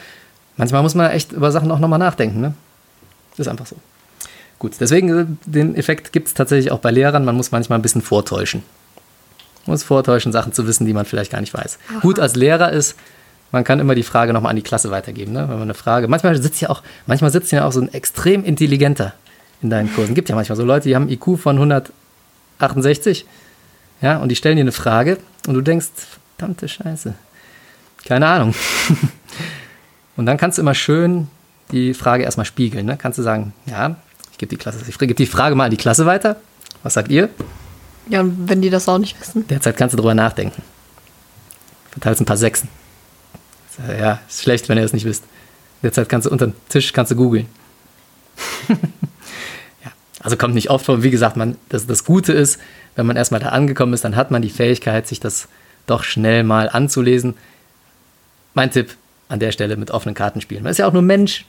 [0.58, 2.42] manchmal muss man echt über Sachen auch nochmal nachdenken.
[2.42, 2.54] Ne?
[3.38, 3.76] Ist einfach so.
[4.60, 7.26] Gut, deswegen äh, den Effekt gibt es tatsächlich auch bei Lehrern.
[7.26, 8.64] Man muss manchmal ein bisschen vortäuschen.
[9.66, 11.80] Man muss vortäuschen, Sachen zu wissen, die man vielleicht gar nicht weiß.
[11.90, 12.00] Aha.
[12.00, 12.96] Gut als Lehrer ist,
[13.52, 15.34] man kann immer die Frage nochmal an die Klasse weitergeben.
[15.34, 15.42] Ne?
[15.42, 18.44] Wenn man eine Frage, manchmal sitzt ja auch, manchmal sitzt ja auch so ein extrem
[18.44, 19.14] intelligenter
[19.62, 20.16] in deinen Kursen.
[20.16, 21.92] Gibt ja manchmal so Leute, die haben IQ von 100,
[22.60, 23.26] 68.
[24.02, 25.88] Ja, und die stellen dir eine Frage und du denkst,
[26.38, 27.16] verdammte Scheiße.
[28.06, 28.54] Keine Ahnung.
[30.18, 31.28] und dann kannst du immer schön
[31.72, 32.86] die Frage erstmal spiegeln.
[32.86, 32.98] Ne?
[32.98, 33.96] Kannst du sagen, ja,
[34.32, 36.38] ich gebe die Klasse, ich gebe die Frage mal an die Klasse weiter.
[36.84, 37.30] Was sagt ihr?
[38.10, 39.48] Ja, und wenn die das auch nicht wissen.
[39.48, 40.62] Derzeit kannst du drüber nachdenken.
[41.92, 42.70] Verteilst ein paar Sechsen.
[44.00, 45.24] Ja, ist schlecht, wenn ihr es nicht wisst.
[45.82, 47.48] Derzeit kannst du unter dem Tisch kannst du googeln.
[50.26, 51.04] also kommt nicht oft vor.
[51.04, 52.60] Wie gesagt, man, das, das Gute ist,
[52.96, 55.48] wenn man erstmal da angekommen ist, dann hat man die Fähigkeit, sich das
[55.86, 57.36] doch schnell mal anzulesen.
[58.56, 58.96] Mein Tipp
[59.30, 60.64] an der Stelle mit offenen Karten spielen.
[60.64, 61.46] Man ist ja auch nur Mensch.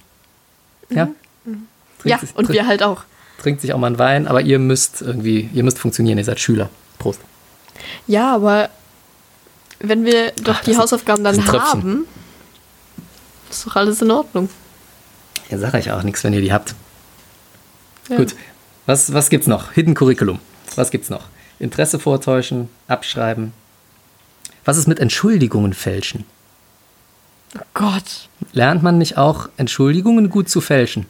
[0.90, 1.08] Ja,
[1.46, 1.66] mhm.
[2.04, 3.04] ja sich, und wir halt auch.
[3.40, 6.38] Trinkt sich auch mal einen Wein, aber ihr müsst irgendwie, ihr müsst funktionieren, ihr seid
[6.38, 6.68] Schüler.
[6.98, 7.20] Prost.
[8.06, 8.68] Ja, aber
[9.78, 12.06] wenn wir doch Ach, die Hausaufgaben dann haben,
[13.48, 14.50] ist doch alles in Ordnung.
[15.48, 16.74] Ja, sage ich auch nichts, wenn ihr die habt.
[18.10, 18.16] Ja.
[18.16, 18.34] Gut,
[18.87, 19.72] was, was gibt's noch?
[19.72, 20.38] Hidden Curriculum.
[20.77, 21.25] Was gibt's noch?
[21.59, 23.53] Interesse vortäuschen, abschreiben.
[24.64, 26.25] Was ist mit Entschuldigungen fälschen?
[27.57, 28.29] Oh Gott.
[28.53, 31.07] Lernt man nicht auch Entschuldigungen gut zu fälschen?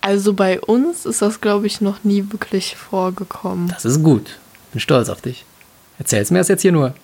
[0.00, 3.68] Also bei uns ist das, glaube ich, noch nie wirklich vorgekommen.
[3.68, 4.38] Das ist gut.
[4.72, 5.44] Bin stolz auf dich.
[5.98, 6.94] Erzähl's mir das jetzt hier nur.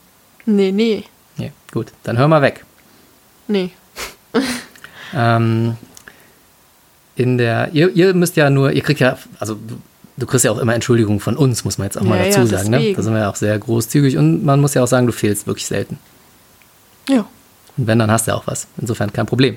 [0.47, 1.05] Nee, nee.
[1.37, 1.93] Nee, gut.
[2.05, 2.65] Dann hör mal weg.
[3.49, 3.71] Nee.
[5.15, 5.77] ähm,
[7.17, 9.57] in der, ihr, ihr müsst ja nur, ihr kriegt ja, also
[10.17, 12.47] du, kriegst ja auch immer Entschuldigungen von uns, muss man jetzt auch mal dazu ja,
[12.47, 12.71] sagen.
[12.71, 12.93] Ne?
[12.95, 15.47] Da sind wir ja auch sehr großzügig und man muss ja auch sagen, du fehlst
[15.47, 15.99] wirklich selten.
[17.09, 17.27] Ja.
[17.77, 18.69] Und wenn, dann hast du auch was.
[18.79, 19.57] Insofern kein Problem.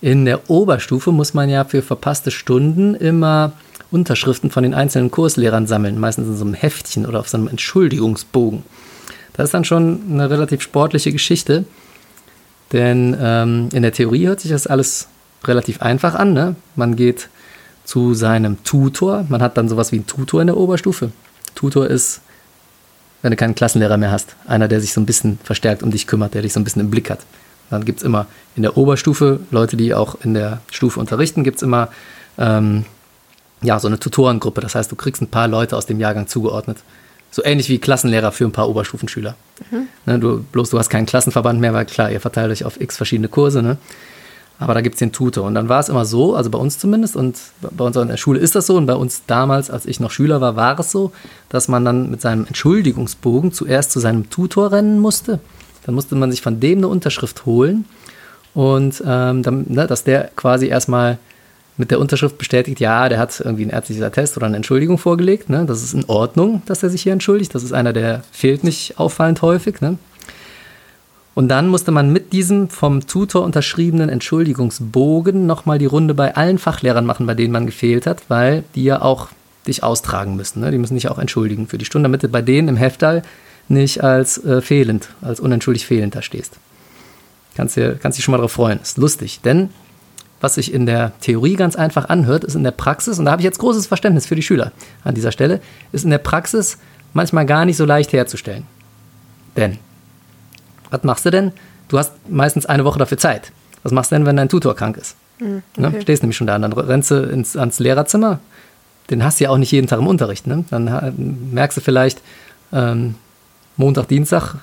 [0.00, 3.52] In der Oberstufe muss man ja für verpasste Stunden immer
[3.90, 7.48] Unterschriften von den einzelnen Kurslehrern sammeln, meistens in so einem Heftchen oder auf so einem
[7.48, 8.62] Entschuldigungsbogen.
[9.32, 11.64] Das ist dann schon eine relativ sportliche Geschichte,
[12.72, 15.08] denn ähm, in der Theorie hört sich das alles
[15.44, 16.32] relativ einfach an.
[16.32, 16.56] Ne?
[16.76, 17.28] Man geht
[17.84, 21.10] zu seinem Tutor, man hat dann sowas wie einen Tutor in der Oberstufe.
[21.54, 22.20] Tutor ist
[23.22, 24.36] wenn du keinen Klassenlehrer mehr hast.
[24.46, 26.80] Einer, der sich so ein bisschen verstärkt um dich kümmert, der dich so ein bisschen
[26.80, 27.20] im Blick hat.
[27.70, 31.56] Dann gibt es immer in der Oberstufe Leute, die auch in der Stufe unterrichten, gibt
[31.56, 31.88] es immer
[32.38, 32.84] ähm,
[33.60, 34.60] ja, so eine Tutorengruppe.
[34.60, 36.78] Das heißt, du kriegst ein paar Leute aus dem Jahrgang zugeordnet.
[37.30, 39.36] So ähnlich wie Klassenlehrer für ein paar Oberstufenschüler.
[39.70, 39.88] Mhm.
[40.06, 42.96] Ne, du, bloß du hast keinen Klassenverband mehr, weil klar, ihr verteilt euch auf x
[42.96, 43.62] verschiedene Kurse.
[43.62, 43.76] Ne?
[44.60, 45.46] Aber da gibt es den Tutor.
[45.46, 48.16] Und dann war es immer so, also bei uns zumindest, und bei uns in der
[48.16, 50.90] Schule ist das so, und bei uns damals, als ich noch Schüler war, war es
[50.90, 51.12] so,
[51.48, 55.38] dass man dann mit seinem Entschuldigungsbogen zuerst zu seinem Tutor rennen musste.
[55.86, 57.84] Dann musste man sich von dem eine Unterschrift holen.
[58.52, 61.18] Und ähm, dann, ne, dass der quasi erstmal
[61.76, 65.48] mit der Unterschrift bestätigt, ja, der hat irgendwie ein ärztliches Attest oder eine Entschuldigung vorgelegt.
[65.48, 65.64] Ne?
[65.64, 67.54] Das ist in Ordnung, dass er sich hier entschuldigt.
[67.54, 69.80] Das ist einer, der fehlt nicht auffallend häufig.
[69.80, 69.98] Ne?
[71.38, 76.58] Und dann musste man mit diesem vom Tutor unterschriebenen Entschuldigungsbogen nochmal die Runde bei allen
[76.58, 79.28] Fachlehrern machen, bei denen man gefehlt hat, weil die ja auch
[79.64, 80.58] dich austragen müssen.
[80.58, 80.72] Ne?
[80.72, 83.22] Die müssen dich auch entschuldigen für die Stunde, damit du bei denen im Heftal
[83.68, 86.56] nicht als äh, fehlend, als unentschuldigt fehlend da stehst.
[87.54, 88.80] Kannst, dir, kannst dich schon mal darauf freuen.
[88.80, 89.70] Ist lustig, denn
[90.40, 93.42] was sich in der Theorie ganz einfach anhört, ist in der Praxis, und da habe
[93.42, 94.72] ich jetzt großes Verständnis für die Schüler
[95.04, 95.60] an dieser Stelle,
[95.92, 96.78] ist in der Praxis
[97.12, 98.66] manchmal gar nicht so leicht herzustellen.
[99.56, 99.78] Denn
[100.90, 101.52] was machst du denn?
[101.88, 103.52] Du hast meistens eine Woche dafür Zeit.
[103.82, 105.16] Was machst du denn, wenn dein Tutor krank ist?
[105.40, 105.90] Mhm, okay.
[105.90, 106.02] ne?
[106.02, 108.40] Stehst nämlich schon da, dann rennst du ins, ans Lehrerzimmer.
[109.10, 110.46] Den hast du ja auch nicht jeden Tag im Unterricht.
[110.46, 110.64] Ne?
[110.70, 112.20] Dann merkst du vielleicht
[112.72, 113.14] ähm,
[113.76, 114.56] Montag, Dienstag,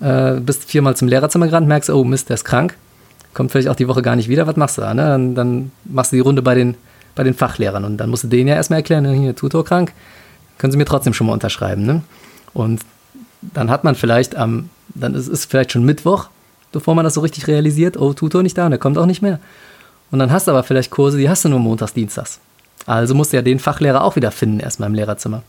[0.00, 2.76] äh, bist viermal zum Lehrerzimmer gerannt, merkst, oh Mist, der ist krank.
[3.34, 4.46] Kommt vielleicht auch die Woche gar nicht wieder.
[4.46, 4.94] Was machst du da?
[4.94, 5.02] Ne?
[5.02, 6.74] Dann, dann machst du die Runde bei den,
[7.14, 9.92] bei den Fachlehrern und dann musst du denen ja erstmal erklären, ne, hier, Tutor krank,
[10.58, 11.84] können sie mir trotzdem schon mal unterschreiben.
[11.84, 12.02] Ne?
[12.54, 12.80] Und
[13.42, 16.28] dann hat man vielleicht am, dann ist es vielleicht schon Mittwoch,
[16.72, 19.22] bevor man das so richtig realisiert, oh, Tutor nicht da und der kommt auch nicht
[19.22, 19.40] mehr.
[20.10, 22.40] Und dann hast du aber vielleicht Kurse, die hast du nur montags, dienstags.
[22.86, 25.42] Also musst du ja den Fachlehrer auch wieder finden, erstmal im Lehrerzimmer.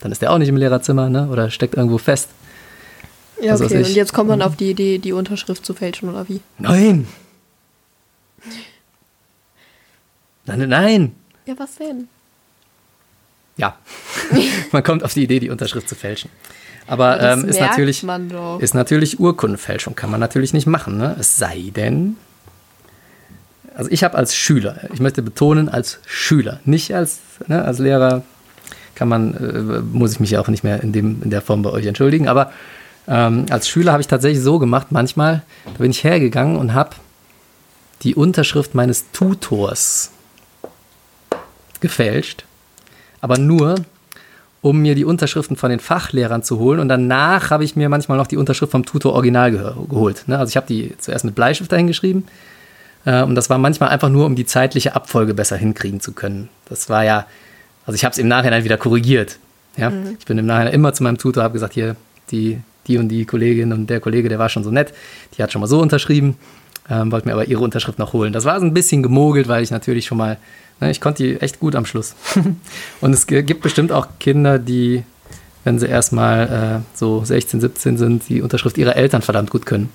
[0.00, 1.28] Dann ist der auch nicht im Lehrerzimmer, ne?
[1.30, 2.28] Oder steckt irgendwo fest.
[3.40, 3.78] Ja, okay.
[3.78, 6.40] Und jetzt kommt man auf die Idee, die Unterschrift zu fälschen, oder wie?
[6.58, 7.06] Nein!
[10.46, 11.12] Nein, nein!
[11.46, 12.08] Ja, was denn?
[13.60, 13.76] Ja.
[14.72, 16.30] man kommt auf die Idee, die Unterschrift zu fälschen.
[16.86, 18.04] Aber ähm, ist, natürlich,
[18.58, 20.96] ist natürlich Urkundenfälschung, kann man natürlich nicht machen.
[20.96, 21.14] Ne?
[21.20, 22.16] Es sei denn,
[23.76, 28.22] also ich habe als Schüler, ich möchte betonen, als Schüler, nicht als, ne, als Lehrer
[28.96, 31.70] kann man, äh, muss ich mich auch nicht mehr in, dem, in der Form bei
[31.70, 32.50] euch entschuldigen, aber
[33.06, 36.96] ähm, als Schüler habe ich tatsächlich so gemacht, manchmal, da bin ich hergegangen und habe
[38.02, 40.10] die Unterschrift meines Tutors
[41.80, 42.44] gefälscht,
[43.20, 43.76] aber nur,
[44.62, 46.80] um mir die Unterschriften von den Fachlehrern zu holen.
[46.80, 50.24] Und danach habe ich mir manchmal noch die Unterschrift vom Tutor Original ge geholt.
[50.26, 50.38] Ne?
[50.38, 52.24] Also ich habe die zuerst mit Bleistift dahingeschrieben.
[53.06, 56.50] Äh, und das war manchmal einfach nur, um die zeitliche Abfolge besser hinkriegen zu können.
[56.68, 57.26] Das war ja,
[57.86, 59.38] also ich habe es im Nachhinein wieder korrigiert.
[59.76, 59.90] Ja?
[59.90, 60.16] Mhm.
[60.18, 61.96] Ich bin im Nachhinein immer zu meinem Tutor, habe gesagt, hier,
[62.30, 64.92] die, die und die Kollegin und der Kollege, der war schon so nett,
[65.36, 66.36] die hat schon mal so unterschrieben,
[66.90, 68.32] ähm, wollte mir aber ihre Unterschrift noch holen.
[68.32, 70.38] Das war so ein bisschen gemogelt, weil ich natürlich schon mal,
[70.80, 72.16] ne, ich konnte die echt gut am Schluss.
[73.00, 75.04] und es gibt bestimmt auch Kinder, die,
[75.64, 79.90] wenn sie erstmal äh, so 16, 17 sind, die Unterschrift ihrer Eltern verdammt gut können.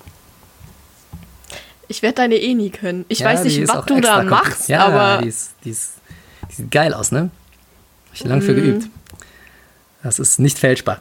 [1.88, 3.04] Ich werde deine eh nie können.
[3.08, 5.22] Ich ja, weiß nicht, was du da machst, ja, aber.
[5.22, 5.92] Die, ist, die, ist,
[6.50, 7.30] die sieht geil aus, ne?
[8.08, 8.42] Hab ich lang mm.
[8.42, 8.56] für mhm.
[8.56, 8.88] geübt.
[10.02, 11.00] Das ist nicht fälschbar.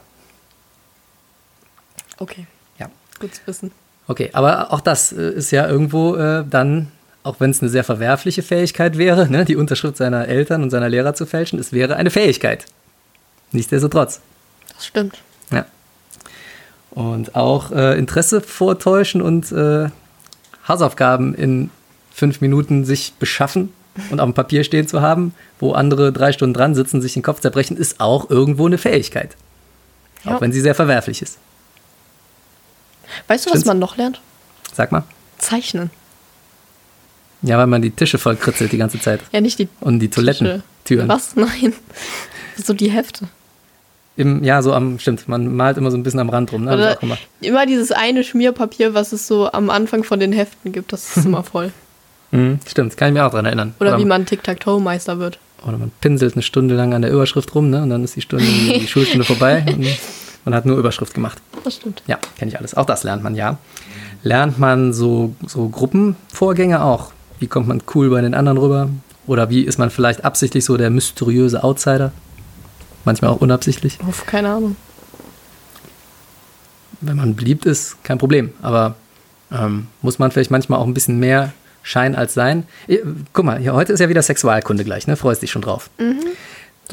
[2.17, 2.45] Okay.
[2.77, 2.89] Ja.
[3.19, 3.71] Gut zu wissen.
[4.07, 6.91] Okay, aber auch das äh, ist ja irgendwo äh, dann,
[7.23, 10.89] auch wenn es eine sehr verwerfliche Fähigkeit wäre, ne, die Unterschrift seiner Eltern und seiner
[10.89, 12.65] Lehrer zu fälschen, es wäre eine Fähigkeit.
[13.51, 14.21] Nichtsdestotrotz.
[14.73, 15.21] Das stimmt.
[15.51, 15.65] Ja.
[16.91, 19.89] Und auch äh, Interesse vortäuschen und äh,
[20.67, 21.69] Hausaufgaben in
[22.13, 23.73] fünf Minuten sich beschaffen
[24.09, 27.23] und auf dem Papier stehen zu haben, wo andere drei Stunden dran sitzen, sich den
[27.23, 29.35] Kopf zerbrechen, ist auch irgendwo eine Fähigkeit.
[30.23, 30.35] Ja.
[30.35, 31.37] Auch wenn sie sehr verwerflich ist.
[33.27, 34.21] Weißt du, was man noch lernt?
[34.73, 35.03] Sag mal.
[35.37, 35.89] Zeichnen.
[37.41, 39.21] Ja, weil man die Tische voll kritzelt die ganze Zeit.
[39.31, 41.07] Ja, nicht die Und die Toilettentüren.
[41.07, 41.35] Was?
[41.35, 41.73] Nein.
[42.57, 43.27] So die Hefte.
[44.17, 46.73] Im, ja, so am, stimmt, man malt immer so ein bisschen am Rand rum, ne?
[46.73, 46.97] Oder
[47.41, 51.25] immer dieses eine Schmierpapier, was es so am Anfang von den Heften gibt, das ist
[51.25, 51.73] immer voll.
[52.31, 53.75] Mhm, stimmt, kann ich mir auch daran erinnern.
[53.79, 55.37] Oder, oder wie man Tic-Tac-Toe-Meister wird.
[55.67, 57.83] Oder man pinselt eine Stunde lang an der Überschrift rum, ne?
[57.83, 59.65] Und dann ist die Stunde, die Schulstunde vorbei.
[59.67, 59.85] Und
[60.45, 61.41] man hat nur Überschrift gemacht.
[61.63, 62.03] Das stimmt.
[62.07, 62.75] Ja, kenne ich alles.
[62.75, 63.57] Auch das lernt man, ja.
[64.23, 67.11] Lernt man so, so Gruppenvorgänge auch?
[67.39, 68.89] Wie kommt man cool bei den anderen rüber?
[69.27, 72.11] Oder wie ist man vielleicht absichtlich so der mysteriöse Outsider?
[73.03, 73.99] Manchmal auch unabsichtlich.
[74.07, 74.75] Uff, keine Ahnung.
[77.01, 78.51] Wenn man beliebt ist, kein Problem.
[78.61, 78.95] Aber
[79.51, 81.53] ähm, muss man vielleicht manchmal auch ein bisschen mehr
[81.83, 82.63] Schein als Sein.
[83.33, 85.15] Guck mal, hier, heute ist ja wieder Sexualkunde gleich, ne?
[85.15, 85.89] Freust dich schon drauf.
[85.99, 86.19] Mhm.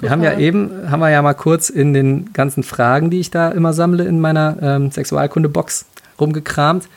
[0.00, 3.30] Wir haben ja eben, haben wir ja mal kurz in den ganzen Fragen, die ich
[3.30, 5.86] da immer sammle in meiner ähm, Sexualkunde-Box
[6.18, 6.88] rumgekramt.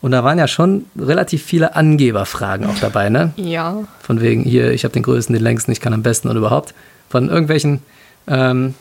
[0.00, 3.32] Und da waren ja schon relativ viele Angeberfragen auch dabei, ne?
[3.36, 3.84] Ja.
[4.00, 6.72] Von wegen, hier, ich habe den größten, den längsten, ich kann am besten und überhaupt.
[7.10, 7.82] Von irgendwelchen
[8.26, 8.74] ähm,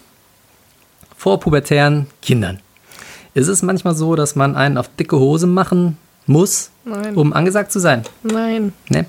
[1.17, 2.59] vorpubertären Kindern.
[3.33, 7.15] Ist es manchmal so, dass man einen auf dicke Hose machen muss, Nein.
[7.15, 8.03] um angesagt zu sein?
[8.23, 8.73] Nein.
[8.87, 9.05] Ne?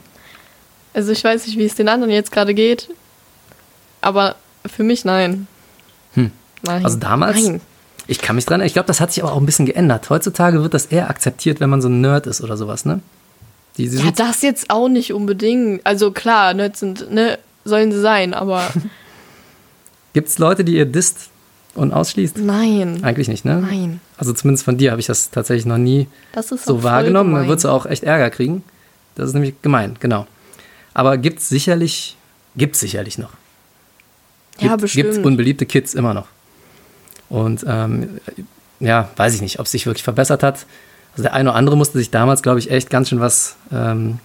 [0.93, 2.89] Also ich weiß nicht, wie es den anderen jetzt gerade geht,
[4.01, 4.37] aber
[4.67, 5.47] für mich nein.
[6.15, 6.31] Hm.
[6.63, 6.85] Nein.
[6.85, 7.43] Also damals?
[7.43, 7.61] Nein.
[8.07, 10.11] Ich kann mich dran, ich glaube, das hat sich aber auch ein bisschen geändert.
[10.11, 13.01] Heutzutage wird das eher akzeptiert, wenn man so ein Nerd ist oder sowas, ne?
[13.77, 15.87] Die, die ja, das jetzt auch nicht unbedingt.
[15.87, 18.69] Also klar, Nerds sind, ne, sollen sie sein, aber
[20.13, 21.31] Gibt es Leute, die ihr disst
[21.75, 22.39] und ausschließt?
[22.39, 23.05] Nein.
[23.05, 23.61] Eigentlich nicht, ne?
[23.61, 24.01] Nein.
[24.17, 27.35] Also zumindest von dir habe ich das tatsächlich noch nie so wahrgenommen.
[27.35, 28.65] Dann würdest du auch echt Ärger kriegen.
[29.15, 30.27] Das ist nämlich gemein, genau.
[30.95, 32.17] Aber gibt es sicherlich,
[32.57, 33.31] gibt es sicherlich noch.
[34.61, 35.05] Gibt, ja, bestimmt.
[35.05, 36.27] Gibt es unbeliebte Kids immer noch.
[37.29, 38.21] Und ähm,
[38.79, 40.67] ja, weiß ich nicht, ob es sich wirklich verbessert hat.
[41.13, 44.19] Also der eine oder andere musste sich damals, glaube ich, echt ganz schön was ähm,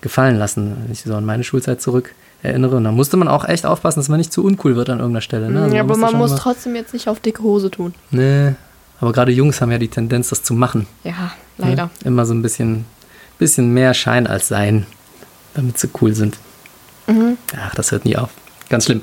[0.00, 2.76] gefallen lassen, wenn ich so an meine Schulzeit zurück erinnere.
[2.76, 5.22] Und da musste man auch echt aufpassen, dass man nicht zu uncool wird an irgendeiner
[5.22, 5.50] Stelle.
[5.50, 5.64] Ne?
[5.64, 7.94] Also ja, aber man muss trotzdem jetzt nicht auf dicke Hose tun.
[8.10, 8.54] Nee,
[9.00, 10.86] aber gerade Jungs haben ja die Tendenz, das zu machen.
[11.04, 11.90] Ja, leider.
[12.02, 12.84] Ja, immer so ein bisschen,
[13.38, 14.86] bisschen mehr Schein als Sein,
[15.54, 16.38] damit sie cool sind.
[17.06, 17.36] Mhm.
[17.58, 18.30] Ach, das hört nie auf.
[18.68, 19.02] Ganz schlimm.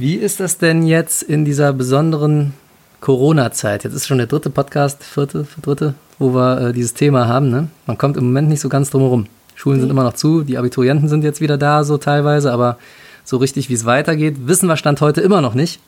[0.00, 2.54] Wie ist das denn jetzt in dieser besonderen
[3.02, 3.84] Corona-Zeit?
[3.84, 7.50] Jetzt ist schon der dritte Podcast, vierte, dritte, wo wir äh, dieses Thema haben.
[7.50, 7.68] Ne?
[7.84, 9.26] Man kommt im Moment nicht so ganz drum herum.
[9.54, 9.80] Schulen mhm.
[9.82, 12.78] sind immer noch zu, die Abiturienten sind jetzt wieder da, so teilweise, aber
[13.24, 15.82] so richtig, wie es weitergeht, wissen wir Stand heute immer noch nicht.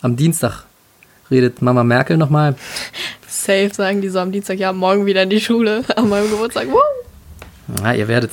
[0.00, 0.66] Am Dienstag
[1.28, 2.54] redet Mama Merkel nochmal.
[3.26, 6.68] Safe sagen die so am Dienstag, ja, morgen wieder in die Schule, an meinem Geburtstag.
[6.68, 6.78] Woo!
[7.82, 8.30] Ja, ihr werdet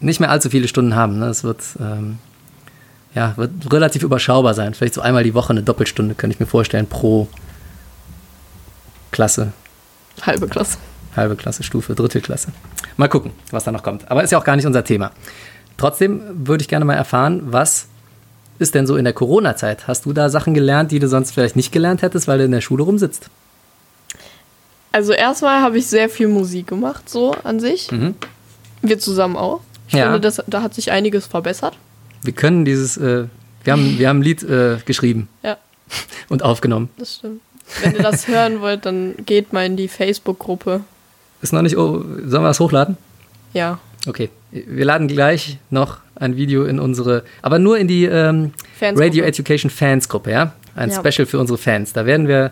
[0.00, 1.18] nicht mehr allzu viele Stunden haben.
[1.18, 1.28] Ne?
[1.28, 2.18] Es wird, ähm,
[3.14, 4.74] ja, wird relativ überschaubar sein.
[4.74, 7.28] Vielleicht so einmal die Woche eine Doppelstunde, könnte ich mir vorstellen, pro
[9.12, 9.52] Klasse.
[10.22, 10.78] Halbe Klasse.
[11.16, 12.48] Halbe Klasse, Stufe, dritte Klasse.
[12.96, 14.10] Mal gucken, was da noch kommt.
[14.10, 15.12] Aber ist ja auch gar nicht unser Thema.
[15.76, 17.86] Trotzdem würde ich gerne mal erfahren, was
[18.58, 19.86] ist denn so in der Corona-Zeit?
[19.86, 22.52] Hast du da Sachen gelernt, die du sonst vielleicht nicht gelernt hättest, weil du in
[22.52, 23.28] der Schule rumsitzt?
[24.92, 27.90] Also erstmal habe ich sehr viel Musik gemacht, so an sich.
[27.90, 28.14] Mhm.
[28.82, 29.60] Wir zusammen auch.
[29.88, 30.04] Ich ja.
[30.04, 31.76] finde, das, da hat sich einiges verbessert.
[32.24, 33.26] Wir können dieses, äh,
[33.62, 35.28] wir, haben, wir haben ein Lied äh, geschrieben.
[35.42, 35.58] Ja.
[36.28, 36.88] Und aufgenommen.
[36.96, 37.40] Das stimmt.
[37.82, 40.82] Wenn ihr das hören wollt, dann geht mal in die Facebook-Gruppe
[41.44, 41.76] ist noch nicht.
[41.76, 42.96] Oh, sollen wir das hochladen?
[43.52, 43.78] Ja.
[44.06, 44.30] Okay.
[44.50, 49.70] Wir laden gleich noch ein Video in unsere, aber nur in die ähm, Radio Education
[49.70, 50.52] Fans Gruppe, ja?
[50.74, 50.98] Ein ja.
[50.98, 51.92] Special für unsere Fans.
[51.92, 52.50] Da werden wir.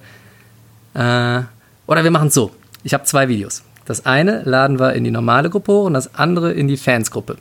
[0.95, 1.43] Äh,
[1.87, 2.53] oder wir machen es so.
[2.85, 3.63] Ich habe zwei Videos.
[3.87, 7.11] Das eine laden wir in die normale Gruppe hoch und das andere in die Fans
[7.11, 7.37] Gruppe.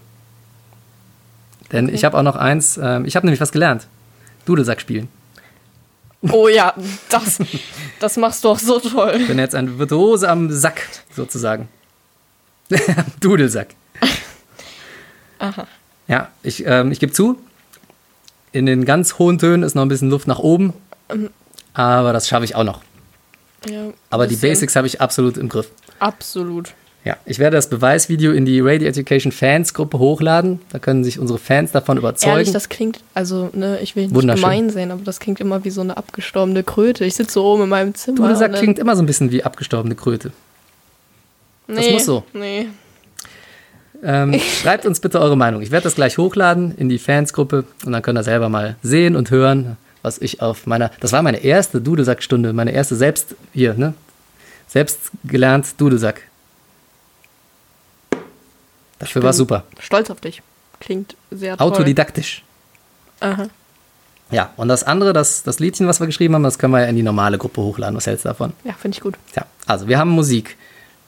[1.71, 1.95] Denn okay.
[1.95, 3.87] ich habe auch noch eins, äh, ich habe nämlich was gelernt.
[4.45, 5.07] Dudelsack spielen.
[6.29, 6.73] Oh ja,
[7.09, 7.39] das,
[7.99, 9.15] das machst du auch so toll.
[9.21, 11.67] Ich bin jetzt ein Virtuose am Sack, sozusagen.
[13.19, 13.75] Dudelsack.
[15.39, 15.65] Aha.
[16.07, 17.39] Ja, ich, ähm, ich gebe zu,
[18.51, 20.73] in den ganz hohen Tönen ist noch ein bisschen Luft nach oben,
[21.09, 21.29] Ähm.
[21.73, 22.81] aber das schaffe ich auch noch.
[23.67, 24.35] Ja, Aber die.
[24.35, 25.69] Basics habe ich absolut im Griff.
[25.99, 26.73] Absolut.
[27.03, 30.59] Ja, ich werde das Beweisvideo in die Radio Education Fans Gruppe hochladen.
[30.69, 32.33] Da können sich unsere Fans davon überzeugen.
[32.37, 35.71] Ehrlich, das klingt, also, ne, ich will nicht gemein sein, aber das klingt immer wie
[35.71, 37.03] so eine abgestorbene Kröte.
[37.05, 38.17] Ich sitze so oben in meinem Zimmer.
[38.17, 40.31] Dudelsack und dann- klingt immer so ein bisschen wie abgestorbene Kröte.
[41.67, 42.23] das muss so.
[42.33, 42.67] Nee.
[44.03, 45.61] Ähm, schreibt uns bitte eure Meinung.
[45.63, 49.15] Ich werde das gleich hochladen in die Fansgruppe und dann könnt ihr selber mal sehen
[49.15, 50.91] und hören, was ich auf meiner.
[50.99, 53.93] Das war meine erste Dudelsack-Stunde, meine erste selbst hier, ne?
[54.67, 56.21] Selbst gelernt Dudelsack.
[59.01, 59.63] Dafür war super.
[59.79, 60.41] Stolz auf dich.
[60.79, 61.67] Klingt sehr toll.
[61.67, 62.43] Autodidaktisch.
[63.19, 63.47] Aha.
[64.31, 66.85] Ja, und das andere, das, das Liedchen, was wir geschrieben haben, das können wir ja
[66.87, 67.95] in die normale Gruppe hochladen.
[67.97, 68.53] Was hältst du davon?
[68.63, 69.15] Ja, finde ich gut.
[69.35, 70.55] Ja, also wir haben Musik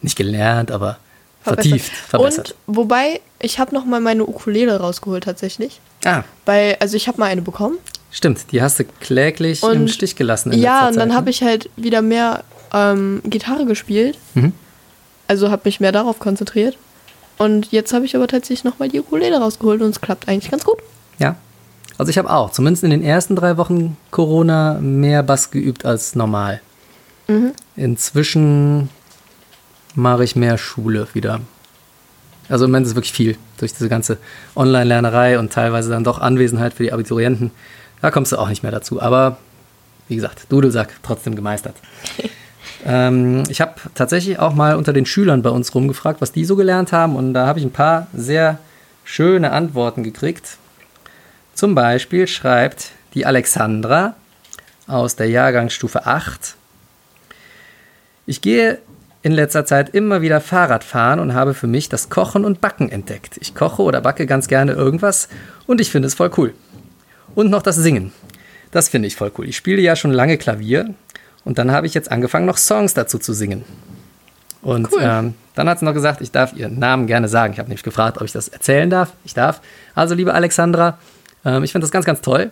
[0.01, 0.97] nicht gelernt, aber
[1.41, 1.69] Verbessert.
[1.71, 2.55] vertieft, verbessert.
[2.67, 5.79] Und wobei, ich habe noch mal meine Ukulele rausgeholt tatsächlich.
[6.05, 7.77] ah, Weil, also ich habe mal eine bekommen.
[8.11, 10.51] stimmt, die hast du kläglich im Und- Stich gelassen.
[10.51, 11.29] In ja, letzter und dann Zeit, habe ne?
[11.31, 14.17] ich halt wieder mehr ähm, Gitarre gespielt.
[14.33, 14.51] Mhm.
[15.27, 16.77] Also habe mich mehr darauf konzentriert.
[17.37, 20.51] Und jetzt habe ich aber tatsächlich noch mal die Ukulele rausgeholt und es klappt eigentlich
[20.51, 20.77] ganz gut.
[21.19, 21.35] Ja.
[21.97, 26.15] Also ich habe auch, zumindest in den ersten drei Wochen Corona, mehr Bass geübt als
[26.15, 26.61] normal.
[27.27, 27.53] Mhm.
[27.75, 28.89] Inzwischen
[29.95, 31.41] mache ich mehr Schule wieder.
[32.49, 34.17] Also im Moment ist es wirklich viel durch diese ganze
[34.55, 37.51] Online-Lernerei und teilweise dann doch Anwesenheit für die Abiturienten.
[38.01, 39.01] Da kommst du auch nicht mehr dazu.
[39.01, 39.37] Aber
[40.07, 41.75] wie gesagt, Dudelsack trotzdem gemeistert.
[42.85, 46.55] ähm, ich habe tatsächlich auch mal unter den Schülern bei uns rumgefragt, was die so
[46.55, 47.15] gelernt haben.
[47.15, 48.59] Und da habe ich ein paar sehr
[49.03, 50.57] schöne Antworten gekriegt.
[51.53, 54.15] Zum Beispiel schreibt die Alexandra
[54.87, 56.55] aus der Jahrgangsstufe 8.
[58.25, 58.79] Ich gehe
[59.21, 62.89] in letzter Zeit immer wieder Fahrrad fahren und habe für mich das Kochen und Backen
[62.89, 63.37] entdeckt.
[63.39, 65.29] Ich koche oder backe ganz gerne irgendwas
[65.65, 66.53] und ich finde es voll cool.
[67.33, 68.11] Und noch das Singen.
[68.71, 69.47] Das finde ich voll cool.
[69.47, 70.93] Ich spiele ja schon lange Klavier
[71.45, 73.63] und dann habe ich jetzt angefangen, noch Songs dazu zu singen.
[74.61, 75.01] Und Cool.
[75.03, 77.53] ähm, dann hat sie noch gesagt, ich darf ihren Namen gerne sagen.
[77.53, 79.13] Ich habe nämlich gefragt, ob ich das erzählen darf.
[79.25, 79.61] Ich darf.
[79.93, 80.97] Also, liebe Alexandra,
[81.43, 82.51] ähm, ich finde das ganz, ganz toll.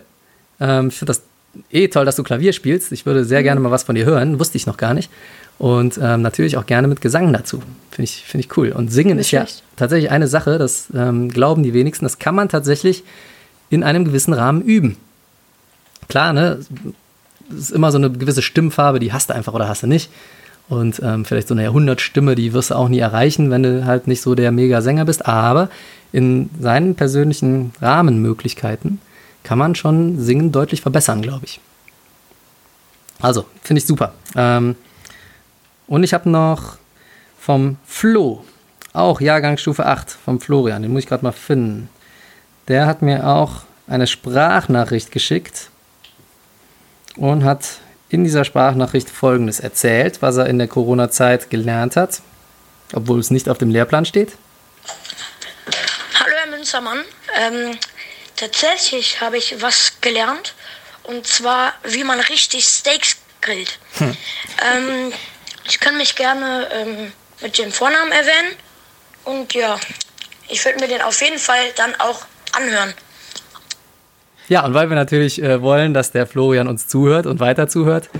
[0.60, 1.22] Ähm, ich finde das
[1.70, 2.92] eh toll, dass du Klavier spielst.
[2.92, 4.38] Ich würde sehr gerne mal was von dir hören.
[4.38, 5.10] Wusste ich noch gar nicht.
[5.58, 7.62] Und ähm, natürlich auch gerne mit Gesang dazu.
[7.90, 8.72] Finde ich, finde ich cool.
[8.72, 12.04] Und singen ist ja tatsächlich eine Sache, das ähm, glauben die wenigsten.
[12.04, 13.04] Das kann man tatsächlich
[13.70, 14.96] in einem gewissen Rahmen üben.
[16.08, 16.58] Klar, ne?
[17.50, 20.10] Ist immer so eine gewisse Stimmfarbe, die hast du einfach oder hast du nicht.
[20.68, 24.06] Und ähm, vielleicht so eine Jahrhundertstimme, die wirst du auch nie erreichen, wenn du halt
[24.06, 25.26] nicht so der Mega-Sänger bist.
[25.26, 25.68] Aber
[26.12, 29.00] in seinen persönlichen Rahmenmöglichkeiten
[29.42, 31.60] kann man schon Singen deutlich verbessern, glaube ich.
[33.20, 34.14] Also, finde ich super.
[34.36, 34.76] Ähm,
[35.86, 36.76] und ich habe noch
[37.38, 38.44] vom Flo,
[38.92, 41.88] auch Jahrgangsstufe 8, vom Florian, den muss ich gerade mal finden.
[42.68, 45.70] Der hat mir auch eine Sprachnachricht geschickt
[47.16, 47.64] und hat
[48.08, 52.20] in dieser Sprachnachricht Folgendes erzählt, was er in der Corona-Zeit gelernt hat,
[52.92, 54.32] obwohl es nicht auf dem Lehrplan steht.
[56.18, 57.00] Hallo Herr Münzermann.
[57.38, 57.78] Ähm,
[58.36, 60.54] tatsächlich habe ich was gelernt.
[61.04, 63.78] Und zwar, wie man richtig Steaks grillt.
[64.00, 65.12] Ähm,
[65.64, 68.54] ich kann mich gerne ähm, mit dem Vornamen erwähnen.
[69.24, 69.78] Und ja,
[70.48, 72.94] ich würde mir den auf jeden Fall dann auch anhören.
[74.52, 78.10] Ja, und weil wir natürlich äh, wollen, dass der Florian uns zuhört und weiter zuhört,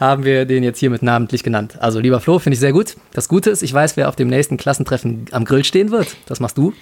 [0.00, 1.76] haben wir den jetzt hiermit namentlich genannt.
[1.78, 2.96] Also lieber Flo, finde ich sehr gut.
[3.12, 6.16] Das Gute ist, ich weiß, wer auf dem nächsten Klassentreffen am Grill stehen wird.
[6.26, 6.74] Das machst du.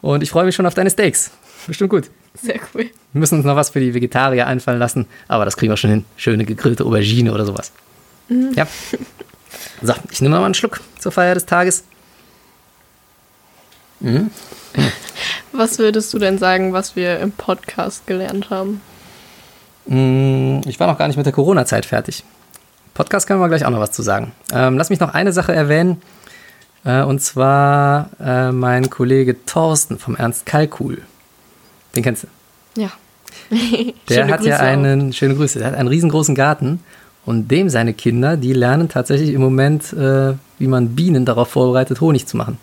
[0.00, 1.32] Und ich freue mich schon auf deine Steaks.
[1.66, 2.08] Bestimmt gut.
[2.40, 2.82] Sehr cool.
[3.12, 5.90] Wir müssen uns noch was für die Vegetarier einfallen lassen, aber das kriegen wir schon
[5.90, 6.04] hin.
[6.16, 7.72] Schöne gegrillte Aubergine oder sowas.
[8.54, 8.68] Ja.
[9.82, 11.82] So, ich nehme mal einen Schluck zur Feier des Tages.
[15.56, 18.80] Was würdest du denn sagen, was wir im Podcast gelernt haben?
[19.86, 22.24] Mm, Ich war noch gar nicht mit der Corona-Zeit fertig.
[22.92, 24.32] Podcast können wir gleich auch noch was zu sagen.
[24.52, 26.02] Ähm, lass mich noch eine Sache erwähnen.
[26.84, 31.02] Äh, und zwar äh, mein Kollege Thorsten vom Ernst Kalkul.
[31.94, 32.80] Den kennst du.
[32.80, 32.90] Ja.
[34.08, 34.60] Der hat Grüße ja auch.
[34.62, 36.80] einen, schöne Grüße, der hat einen riesengroßen Garten.
[37.26, 42.00] Und dem seine Kinder, die lernen tatsächlich im Moment, äh, wie man Bienen darauf vorbereitet,
[42.00, 42.58] Honig zu machen.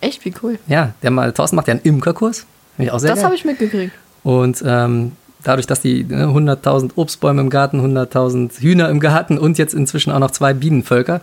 [0.00, 0.58] Echt, wie cool.
[0.66, 2.46] Ja, der mal, Thorsten macht ja einen Imkerkurs.
[2.76, 3.92] Finde ich auch sehr Das habe ich mitgekriegt.
[4.22, 9.58] Und ähm, dadurch, dass die ne, 100.000 Obstbäume im Garten, 100.000 Hühner im Garten und
[9.58, 11.20] jetzt inzwischen auch noch zwei Bienenvölker,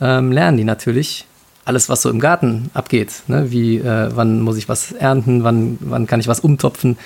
[0.00, 1.26] ähm, lernen die natürlich
[1.64, 3.22] alles, was so im Garten abgeht.
[3.28, 3.50] Ne?
[3.50, 6.98] Wie, äh, wann muss ich was ernten, wann, wann kann ich was umtopfen,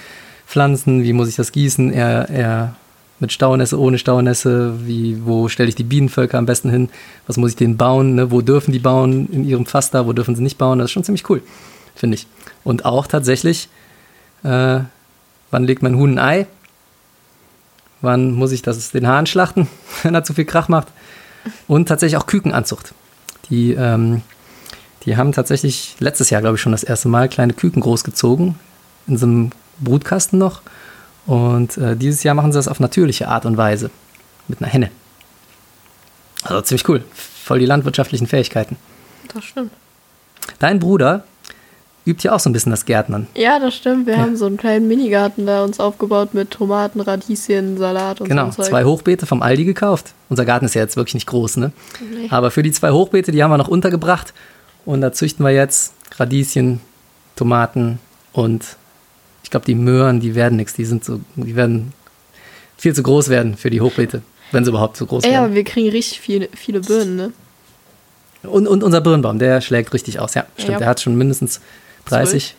[0.47, 2.77] pflanzen, wie muss ich das gießen, eher, eher
[3.21, 6.89] mit Staunässe, ohne Staunässe, wie, wo stelle ich die Bienenvölker am besten hin,
[7.27, 8.31] was muss ich denen bauen, ne?
[8.31, 10.93] wo dürfen die bauen in ihrem Fass da, wo dürfen sie nicht bauen, das ist
[10.93, 11.43] schon ziemlich cool,
[11.95, 12.27] finde ich.
[12.65, 13.69] Und auch tatsächlich,
[14.43, 14.81] äh,
[15.51, 16.47] wann legt mein Huhn ein Ei,
[18.03, 19.69] wann muss ich das, den Hahn schlachten,
[20.03, 20.89] wenn er zu viel Krach macht
[21.69, 22.95] und tatsächlich auch Kükenanzucht.
[23.51, 24.23] Die, ähm,
[25.05, 28.59] die haben tatsächlich letztes Jahr, glaube ich, schon das erste Mal kleine Küken großgezogen,
[29.07, 29.51] in so einem
[29.81, 30.63] Brutkasten noch
[31.27, 33.91] und äh, dieses Jahr machen sie das auf natürliche Art und Weise.
[34.47, 34.91] Mit einer Henne.
[36.43, 37.03] Also ziemlich cool.
[37.15, 38.77] Voll die landwirtschaftlichen Fähigkeiten.
[39.33, 39.73] Das stimmt.
[40.59, 41.25] Dein Bruder
[42.07, 43.27] übt ja auch so ein bisschen das Gärtnern.
[43.35, 44.07] Ja, das stimmt.
[44.07, 44.21] Wir ja.
[44.21, 48.57] haben so einen kleinen Minigarten da uns aufgebaut mit Tomaten, Radieschen, Salat und genau, so.
[48.57, 50.13] Genau, zwei Hochbeete vom Aldi gekauft.
[50.29, 51.73] Unser Garten ist ja jetzt wirklich nicht groß, ne?
[52.01, 52.29] Nee.
[52.31, 54.35] Aber für die zwei Hochbeete, die haben wir noch untergebracht.
[54.85, 56.81] Und da züchten wir jetzt Radieschen,
[57.37, 57.99] Tomaten
[58.35, 58.77] und
[59.45, 60.75] ich glaube, die Möhren, die werden nichts.
[60.75, 61.93] Die sind so, die werden
[62.77, 65.35] viel zu groß werden für die Hochbeete, wenn sie überhaupt so groß ja, werden.
[65.35, 67.33] Ja, aber wir kriegen richtig viele, viele Birnen, ne?
[68.43, 70.35] Und, und unser Birnbaum, der schlägt richtig aus.
[70.35, 70.73] Ja, stimmt.
[70.73, 70.79] Ja.
[70.79, 71.61] Der hat schon mindestens
[72.07, 72.55] 30.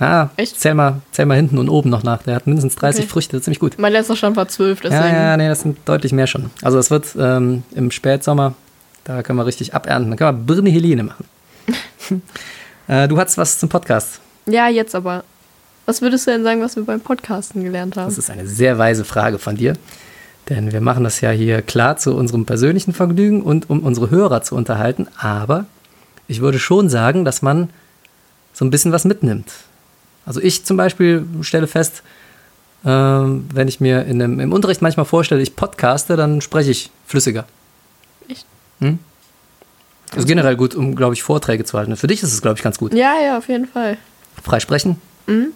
[0.00, 0.58] Ah, Echt?
[0.58, 2.22] Zähl mal, zähl mal hinten und oben noch nach.
[2.24, 3.10] Der hat mindestens 30 okay.
[3.12, 3.78] Früchte, ziemlich gut.
[3.78, 5.02] Mein letzter Stand war 12, deswegen.
[5.02, 6.50] Ja, ja, nee, das sind deutlich mehr schon.
[6.60, 8.54] Also das wird ähm, im Spätsommer,
[9.04, 10.10] da können wir richtig abernten.
[10.10, 11.24] Da können wir Birne Helene machen.
[12.88, 14.20] äh, du hattest was zum Podcast.
[14.46, 15.22] Ja, jetzt aber.
[15.86, 18.06] Was würdest du denn sagen, was wir beim Podcasten gelernt haben?
[18.06, 19.74] Das ist eine sehr weise Frage von dir.
[20.48, 24.42] Denn wir machen das ja hier klar zu unserem persönlichen Vergnügen und um unsere Hörer
[24.42, 25.06] zu unterhalten.
[25.16, 25.66] Aber
[26.28, 27.70] ich würde schon sagen, dass man
[28.52, 29.52] so ein bisschen was mitnimmt.
[30.26, 32.02] Also ich zum Beispiel stelle fest,
[32.84, 36.90] äh, wenn ich mir in einem, im Unterricht manchmal vorstelle, ich podcaste, dann spreche ich
[37.06, 37.44] flüssiger.
[38.28, 38.46] Echt?
[38.80, 38.98] Hm?
[40.10, 41.96] Das ist generell gut, um, glaube ich, Vorträge zu halten.
[41.96, 42.94] Für dich ist es, glaube ich, ganz gut.
[42.94, 43.96] Ja, ja, auf jeden Fall.
[44.42, 45.00] Frei sprechen.
[45.26, 45.52] Mhm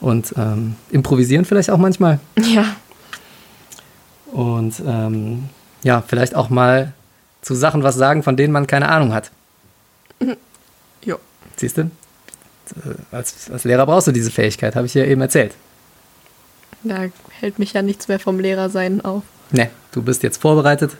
[0.00, 2.20] und ähm, improvisieren vielleicht auch manchmal.
[2.36, 2.64] Ja.
[4.32, 5.48] Und ähm,
[5.82, 6.92] ja, vielleicht auch mal
[7.42, 9.30] zu Sachen was sagen, von denen man keine Ahnung hat.
[11.04, 11.16] Ja.
[11.56, 11.90] Siehst du?
[13.10, 15.54] Als, als Lehrer brauchst du diese Fähigkeit, habe ich ja eben erzählt.
[16.82, 17.06] Da
[17.40, 19.22] hält mich ja nichts mehr vom Lehrersein auf.
[19.50, 20.96] Ne, du bist jetzt vorbereitet.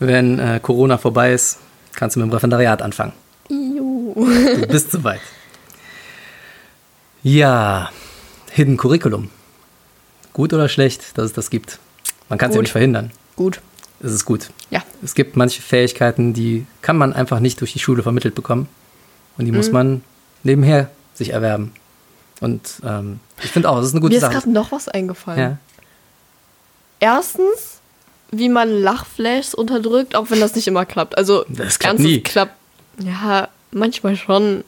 [0.00, 1.58] Wenn äh, Corona vorbei ist,
[1.94, 3.12] kannst du mit dem Referendariat anfangen.
[3.48, 4.14] Juhu.
[4.16, 5.20] Du bist soweit.
[7.22, 7.90] Ja,
[8.54, 9.30] Hidden Curriculum.
[10.32, 11.80] Gut oder schlecht, dass es das gibt?
[12.28, 13.10] Man kann es ja nicht verhindern.
[13.34, 13.60] Gut.
[14.00, 14.50] Es ist gut.
[14.70, 14.84] Ja.
[15.02, 18.68] Es gibt manche Fähigkeiten, die kann man einfach nicht durch die Schule vermittelt bekommen.
[19.36, 19.56] Und die mhm.
[19.56, 20.04] muss man
[20.44, 21.72] nebenher sich erwerben.
[22.40, 24.30] Und ähm, ich finde auch, das ist eine gute Mir Sache.
[24.30, 25.40] Mir ist gerade noch was eingefallen.
[25.40, 25.58] Ja.
[27.00, 27.80] Erstens,
[28.30, 31.18] wie man Lachflashs unterdrückt, auch wenn das nicht immer klappt.
[31.18, 32.20] Also, das klappt nie.
[32.20, 32.54] klappt.
[33.00, 34.62] Ja, manchmal schon.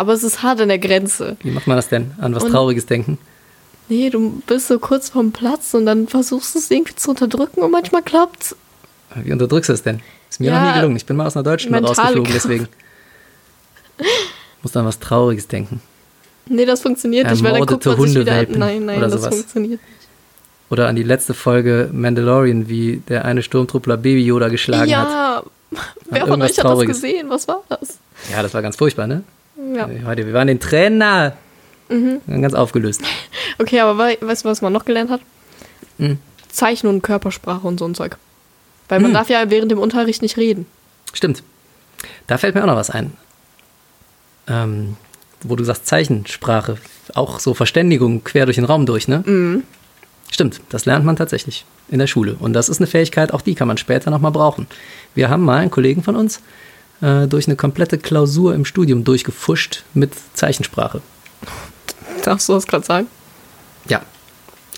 [0.00, 1.36] Aber es ist hart an der Grenze.
[1.42, 2.12] Wie macht man das denn?
[2.16, 3.18] An was und, Trauriges denken?
[3.90, 7.60] Nee, du bist so kurz vorm Platz und dann versuchst du es irgendwie zu unterdrücken
[7.60, 8.56] und manchmal klappt's.
[9.14, 10.00] Wie unterdrückst du es denn?
[10.30, 10.96] Ist mir ja, noch nie gelungen.
[10.96, 12.68] Ich bin mal aus einer deutschen rausgeflogen, deswegen.
[14.62, 15.82] Muss an was Trauriges denken.
[16.46, 19.34] Nee, das funktioniert nicht, weil dann guckt man sich wieder Nein, nein, das sowas.
[19.34, 20.08] funktioniert nicht.
[20.70, 25.44] Oder an die letzte Folge Mandalorian, wie der eine Sturmtruppler Baby Yoda geschlagen ja, hat.
[25.72, 25.80] Ja,
[26.10, 27.02] wer von euch hat Trauriges.
[27.02, 27.28] das gesehen?
[27.28, 27.98] Was war das?
[28.32, 29.24] Ja, das war ganz furchtbar, ne?
[29.74, 29.88] Ja.
[30.06, 31.36] Heute, wir waren den Trainer.
[31.88, 32.20] Mhm.
[32.40, 33.02] Ganz aufgelöst.
[33.58, 35.20] Okay, aber weißt du, was man noch gelernt hat?
[35.98, 36.16] Mhm.
[36.48, 38.16] Zeichen und Körpersprache und so ein Zeug.
[38.88, 39.14] Weil man mhm.
[39.14, 40.64] darf ja während dem Unterricht nicht reden.
[41.12, 41.42] Stimmt.
[42.26, 43.12] Da fällt mir auch noch was ein.
[44.48, 44.96] Ähm,
[45.42, 46.78] wo du sagst Zeichensprache,
[47.14, 49.22] auch so Verständigung quer durch den Raum durch, ne?
[49.26, 49.64] Mhm.
[50.30, 52.36] Stimmt, das lernt man tatsächlich in der Schule.
[52.38, 54.68] Und das ist eine Fähigkeit, auch die kann man später nochmal brauchen.
[55.14, 56.40] Wir haben mal einen Kollegen von uns,
[57.00, 61.00] äh, durch eine komplette Klausur im Studium durchgefuscht mit Zeichensprache.
[62.24, 63.06] Darfst du das gerade sagen?
[63.86, 64.02] Ja,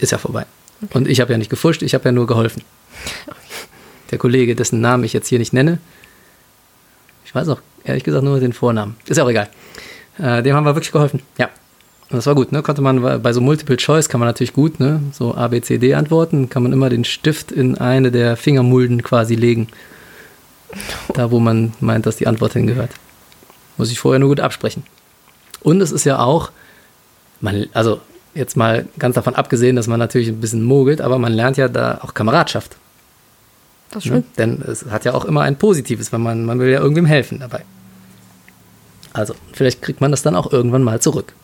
[0.01, 0.47] ist ja vorbei.
[0.83, 0.99] Okay.
[0.99, 2.63] Und ich habe ja nicht gefuscht, ich habe ja nur geholfen.
[4.11, 5.79] Der Kollege, dessen Namen ich jetzt hier nicht nenne,
[7.25, 8.97] ich weiß auch ehrlich gesagt nur den Vornamen.
[9.07, 9.49] Ist ja auch egal.
[10.19, 11.23] Äh, dem haben wir wirklich geholfen.
[11.39, 11.49] Ja.
[12.11, 12.63] Und das war gut, ne?
[12.63, 15.01] Konnte man bei so Multiple Choice kann man natürlich gut, ne?
[15.13, 19.03] So A, B, C, D antworten, kann man immer den Stift in eine der Fingermulden
[19.03, 19.69] quasi legen.
[21.15, 22.91] Da, wo man meint, dass die Antwort hingehört.
[23.77, 24.85] Muss ich vorher nur gut absprechen.
[25.61, 26.51] Und es ist ja auch,
[27.41, 28.01] man, also
[28.35, 31.69] jetzt mal ganz davon abgesehen, dass man natürlich ein bisschen mogelt, aber man lernt ja
[31.69, 32.77] da auch Kameradschaft.
[33.91, 34.27] Das stimmt.
[34.27, 34.35] Ne?
[34.39, 37.41] Denn es hat ja auch immer ein Positives, wenn man, man will ja irgendwem helfen
[37.41, 37.65] dabei.
[39.13, 41.35] Also, vielleicht kriegt man das dann auch irgendwann mal zurück.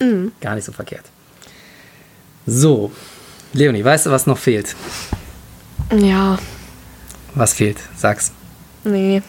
[0.00, 0.32] Mhm.
[0.40, 1.04] Gar nicht so verkehrt.
[2.46, 2.90] So,
[3.52, 4.74] Leonie, weißt du, was noch fehlt?
[5.94, 6.38] Ja.
[7.34, 7.78] Was fehlt?
[7.96, 8.32] Sag's.
[8.84, 9.22] Nee.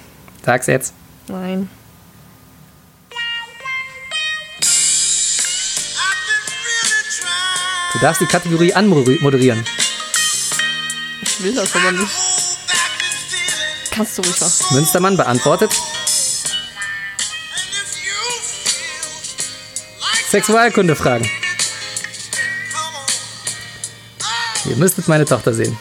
[0.43, 0.93] Sag's jetzt.
[1.28, 1.70] Nein.
[7.93, 9.64] Du darfst die Kategorie anmoderieren.
[11.22, 12.12] Ich will das aber nicht.
[13.91, 14.76] Kannst du ruhig machen.
[14.76, 15.72] Münstermann beantwortet.
[20.30, 21.30] Sexualkunde fragen.
[24.66, 25.78] Ihr müsstet meine Tochter sehen.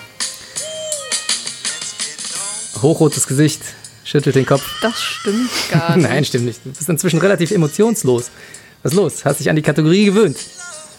[2.83, 3.63] Hochrotes Gesicht,
[4.05, 4.63] schüttelt den Kopf.
[4.83, 6.09] Das stimmt gar nicht.
[6.09, 6.61] Nein, stimmt nicht.
[6.65, 8.31] Du bist inzwischen relativ emotionslos.
[8.83, 9.25] Was ist los?
[9.25, 10.39] Hast dich an die Kategorie gewöhnt?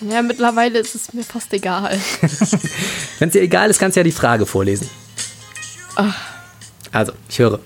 [0.10, 2.00] Ja, mittlerweile ist es mir fast egal.
[3.20, 4.90] Wenn es dir egal ist, kannst du ja die Frage vorlesen.
[5.96, 6.16] Ach.
[6.92, 7.60] Also, ich höre.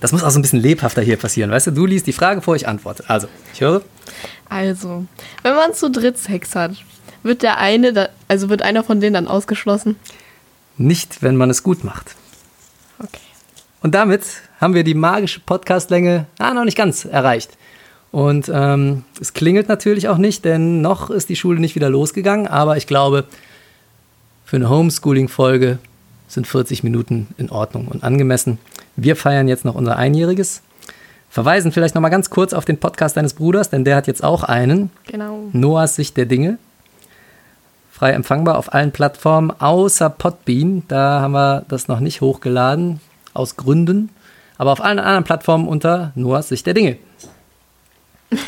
[0.00, 1.70] Das muss auch so ein bisschen lebhafter hier passieren, weißt du?
[1.70, 3.04] Du liest die Frage vor, ich antworte.
[3.08, 3.82] Also, ich höre.
[4.48, 5.06] Also,
[5.42, 6.72] wenn man zu dritt Sex hat,
[7.22, 9.96] wird der eine, da, also wird einer von denen dann ausgeschlossen?
[10.76, 12.16] Nicht, wenn man es gut macht.
[13.02, 13.20] Okay.
[13.82, 14.22] Und damit
[14.60, 17.50] haben wir die magische Podcastlänge ah, noch nicht ganz erreicht.
[18.12, 22.46] Und ähm, es klingelt natürlich auch nicht, denn noch ist die Schule nicht wieder losgegangen.
[22.46, 23.24] Aber ich glaube,
[24.44, 25.78] für eine Homeschooling-Folge
[26.28, 28.58] sind 40 Minuten in Ordnung und angemessen.
[28.96, 30.62] Wir feiern jetzt noch unser Einjähriges.
[31.30, 34.22] Verweisen vielleicht noch mal ganz kurz auf den Podcast deines Bruders, denn der hat jetzt
[34.22, 34.90] auch einen.
[35.06, 35.48] Genau.
[35.52, 36.58] Noahs Sicht der Dinge.
[38.02, 40.82] Frei empfangbar auf allen Plattformen, außer Podbean.
[40.88, 42.98] Da haben wir das noch nicht hochgeladen,
[43.32, 44.10] aus Gründen.
[44.58, 46.96] Aber auf allen anderen Plattformen unter Noahs Sicht der Dinge.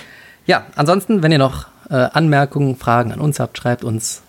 [0.46, 4.22] Ja, ansonsten, wenn ihr noch äh, Anmerkungen, Fragen an uns habt, schreibt uns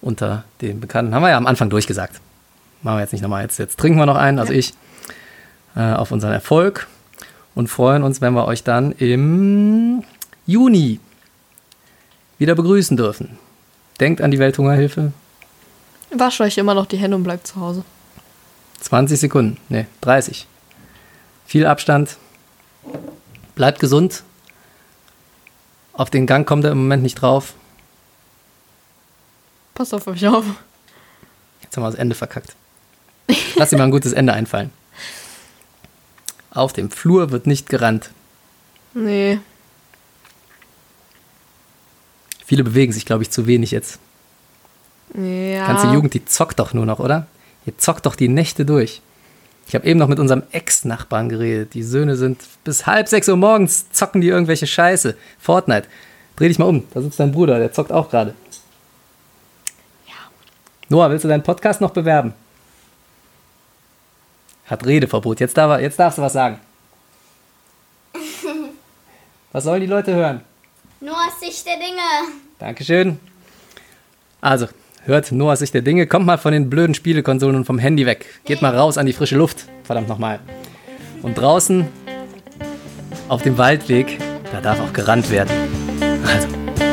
[0.00, 1.14] unter dem Bekannten.
[1.14, 2.20] Haben wir ja am Anfang durchgesagt.
[2.82, 3.42] Machen wir jetzt nicht nochmal.
[3.44, 4.58] Jetzt, jetzt trinken wir noch einen, also ja.
[4.58, 4.74] ich,
[5.76, 6.88] äh, auf unseren Erfolg
[7.54, 10.02] und freuen uns, wenn wir euch dann im
[10.44, 10.98] Juni
[12.38, 13.38] wieder begrüßen dürfen.
[14.02, 15.12] Denkt an die Welthungerhilfe.
[16.10, 17.84] Wascht euch immer noch die Hände und bleibt zu Hause.
[18.80, 20.48] 20 Sekunden, ne, 30.
[21.46, 22.16] Viel Abstand.
[23.54, 24.24] Bleibt gesund.
[25.92, 27.54] Auf den Gang kommt er im Moment nicht drauf.
[29.72, 30.46] Passt auf euch auf.
[31.62, 32.56] Jetzt haben wir das Ende verkackt.
[33.54, 34.72] Lass dir mal ein gutes Ende einfallen.
[36.50, 38.10] Auf dem Flur wird nicht gerannt.
[38.94, 39.38] Nee.
[42.44, 43.98] Viele bewegen sich, glaube ich, zu wenig jetzt.
[45.14, 45.66] Ja.
[45.66, 47.26] Ganze Jugend, die zockt doch nur noch, oder?
[47.66, 49.02] Ihr zockt doch die Nächte durch.
[49.68, 51.74] Ich habe eben noch mit unserem Ex-Nachbarn geredet.
[51.74, 55.16] Die Söhne sind bis halb sechs Uhr morgens, zocken die irgendwelche Scheiße.
[55.38, 55.88] Fortnite.
[56.36, 58.34] Dreh dich mal um, da sitzt dein Bruder, der zockt auch gerade.
[60.06, 60.14] Ja.
[60.88, 62.34] Noah, willst du deinen Podcast noch bewerben?
[64.66, 65.40] Hat Redeverbot.
[65.40, 66.58] Jetzt, darf jetzt darfst du was sagen.
[69.52, 70.40] Was sollen die Leute hören?
[71.02, 72.00] Noahs Sicht der Dinge.
[72.60, 73.18] Dankeschön.
[74.40, 74.68] Also,
[75.04, 76.06] hört Noahs Sicht der Dinge.
[76.06, 78.24] Kommt mal von den blöden Spielekonsolen und vom Handy weg.
[78.44, 79.66] Geht mal raus an die frische Luft.
[79.82, 80.38] Verdammt nochmal.
[81.22, 81.88] Und draußen
[83.28, 84.20] auf dem Waldweg,
[84.52, 85.50] da darf auch gerannt werden.
[86.24, 86.46] Also,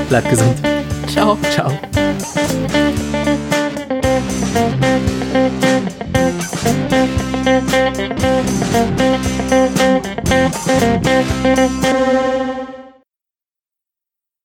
[0.10, 0.58] bleibt gesund.
[1.08, 1.38] Ciao.
[1.52, 1.72] Ciao.